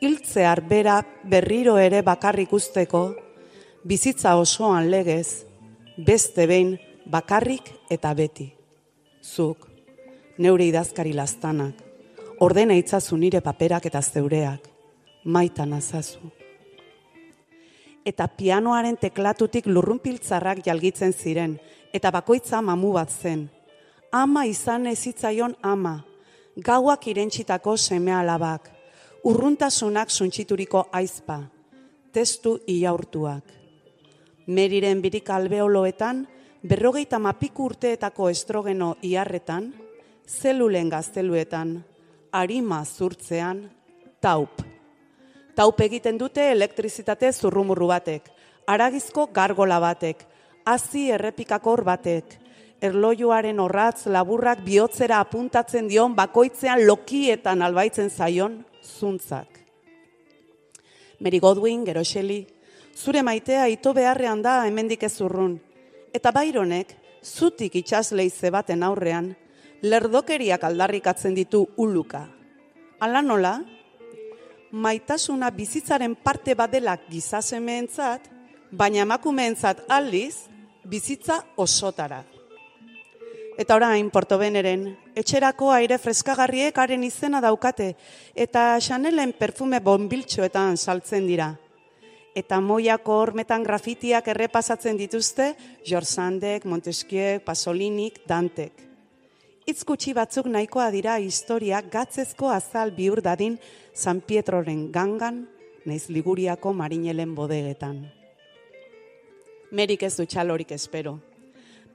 [0.01, 3.03] hiltzear bera berriro ere bakarrik usteko,
[3.85, 5.47] bizitza osoan legez,
[5.99, 6.77] beste behin
[7.11, 8.53] bakarrik eta beti.
[9.21, 9.70] Zuk,
[10.41, 11.77] neure idazkari lastanak,
[12.41, 14.65] ordena itzazu nire paperak eta zeureak,
[15.25, 16.31] maitan azazu.
[18.09, 21.59] Eta pianoaren teklatutik lurrunpiltzarrak jalgitzen ziren,
[21.93, 23.51] eta bakoitza mamu bat zen.
[24.13, 26.01] Ama izan ezitzaion ama,
[26.57, 28.71] gauak irentsitako seme alabak,
[29.29, 31.43] urruntasunak suntxituriko aizpa,
[32.13, 33.45] testu iaurtuak.
[34.49, 36.25] Meriren birik albeoloetan,
[36.65, 39.71] berrogeita mapiku urteetako estrogeno iarretan,
[40.31, 41.81] zelulen gazteluetan,
[42.33, 43.65] arima zurtzean,
[44.23, 44.63] taup.
[45.57, 48.31] Taup egiten dute elektrizitate zurrumurru batek,
[48.71, 50.23] aragizko gargola batek,
[50.65, 52.37] hazi errepikakor batek,
[52.81, 59.59] erlojuaren horratz laburrak bihotzera apuntatzen dion bakoitzean lokietan albaitzen zaion zuntzak.
[61.21, 62.03] Mary Godwin, gero
[62.95, 65.59] zure maitea ito beharrean da hemendik ez urrun,
[66.15, 69.35] eta baironek, zutik itxasleize baten aurrean,
[69.83, 72.27] lerdokeriak aldarrikatzen ditu uluka.
[73.01, 73.55] Ala nola,
[74.73, 78.29] maitasuna bizitzaren parte badelak gizasemeentzat,
[78.71, 80.47] baina emakumeentzat aldiz
[80.85, 82.23] bizitza osotara.
[83.61, 87.95] Eta orain, Porto Beneren, etxerako aire freskagarriek haren izena daukate,
[88.35, 91.51] eta Chanelen perfume bonbiltxoetan saltzen dira.
[92.37, 95.51] Eta moiako hormetan grafitiak errepasatzen dituzte,
[95.85, 98.90] Jorsandek, Montesquieu, Pasolinik, Dantek
[99.67, 103.59] hitz gutxi batzuk nahikoa dira historia gatzezko azal bihur dadin
[103.93, 105.47] San Pietroren gangan,
[105.85, 108.07] naiz Liguriako marinelen bodegetan.
[109.71, 111.19] Merik ez du txalorik espero.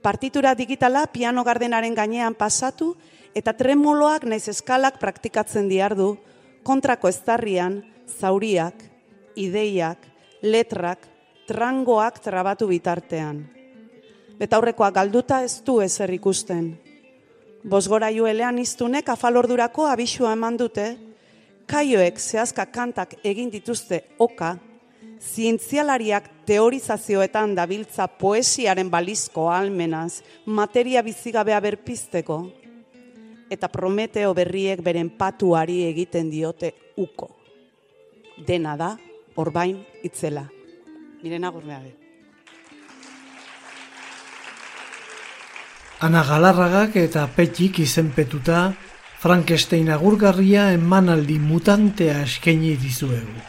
[0.02, 2.94] Partitura digitala piano gardenaren gainean pasatu
[3.34, 6.16] eta tremoloak naiz eskalak praktikatzen diardu
[6.62, 8.74] kontrako eztarrian, zauriak,
[9.36, 9.98] ideiak,
[10.42, 11.04] letrak,
[11.46, 13.44] trangoak trabatu bitartean.
[14.36, 16.85] Betaurrekoak galduta ez du ezer ikusten.
[17.66, 20.84] Bosgora joelean iztunek afalordurako abisua eman dute,
[21.66, 24.52] kaioek zehazka kantak egin dituzte oka,
[25.18, 32.38] zientzialariak teorizazioetan dabiltza poesiaren balizko almenaz, materia bizigabea berpizteko,
[33.50, 36.70] eta prometeo berriek beren patuari egiten diote
[37.02, 37.32] uko.
[38.46, 38.94] Dena da,
[39.42, 40.46] orbain itzela.
[41.18, 42.05] Miren agurreare.
[45.96, 48.74] Ana Galarragak eta Petik izenpetuta
[49.16, 53.40] Frankenstein agurgarria emanaldi mutantea eskaini dizuegu.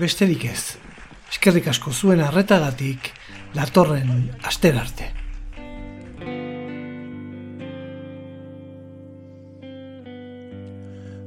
[0.00, 0.78] Besterik ez.
[1.28, 3.10] Eskerrik asko zuen arretagatik
[3.52, 5.10] datorren asterarte.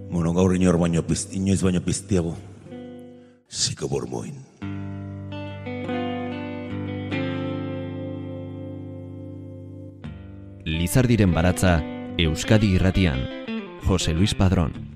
[0.10, 2.34] Bueno, gaur inor baino, inoiz baino piztiago.
[3.52, 4.42] Ziko bormoin.
[10.86, 11.82] Lizardiren baratza
[12.16, 13.26] Euskadi Irratian.
[13.88, 14.95] Jose Luis Padrón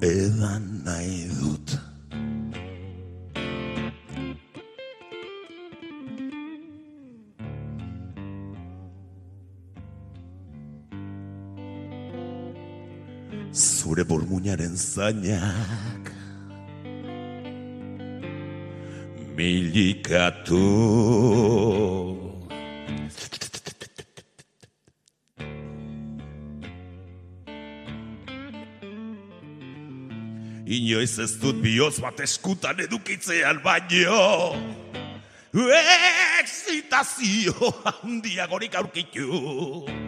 [0.00, 1.68] Edan nahi dut.
[13.58, 16.04] zure burmuñaren zainak
[19.36, 20.66] milikatu
[31.20, 34.54] ez dut bioz bat eskutan edukitzean baino
[36.38, 40.07] Exitazio handiagorik aurkitu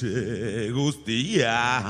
[0.00, 1.84] Etxe guztia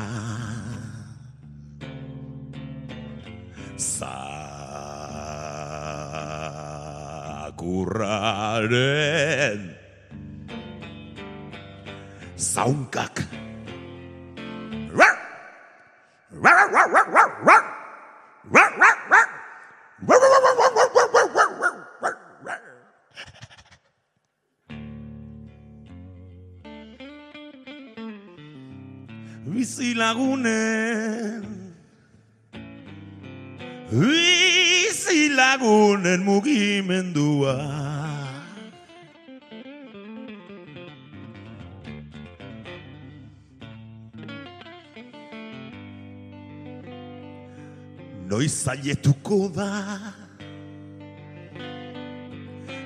[48.31, 49.99] Noiz aietuko da.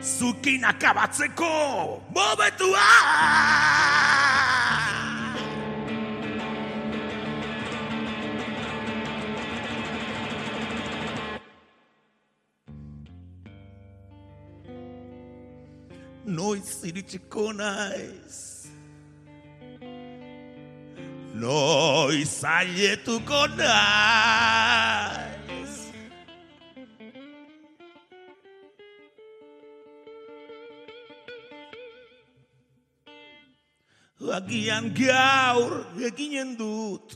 [0.01, 2.89] Zukin akabatzeko Mobetua
[16.25, 18.41] Noiz iritsiko naiz?
[21.37, 25.34] Noiz aietuko naiz
[34.35, 37.15] Agian gaur eginen dut.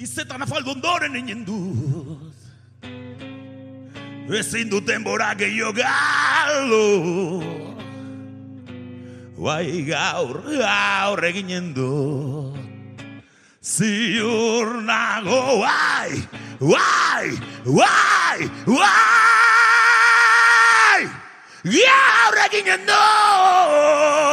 [0.00, 2.32] Izetan afaldu ondoren eginen dut.
[4.32, 6.86] Ezin duten bora gehiago galdu.
[9.36, 12.56] Bai gaur, gaur eginen dut.
[13.60, 16.12] Ziur nago, bai,
[16.60, 17.28] bai,
[17.66, 18.86] bai, bai.
[21.66, 24.25] Gaur eginen dut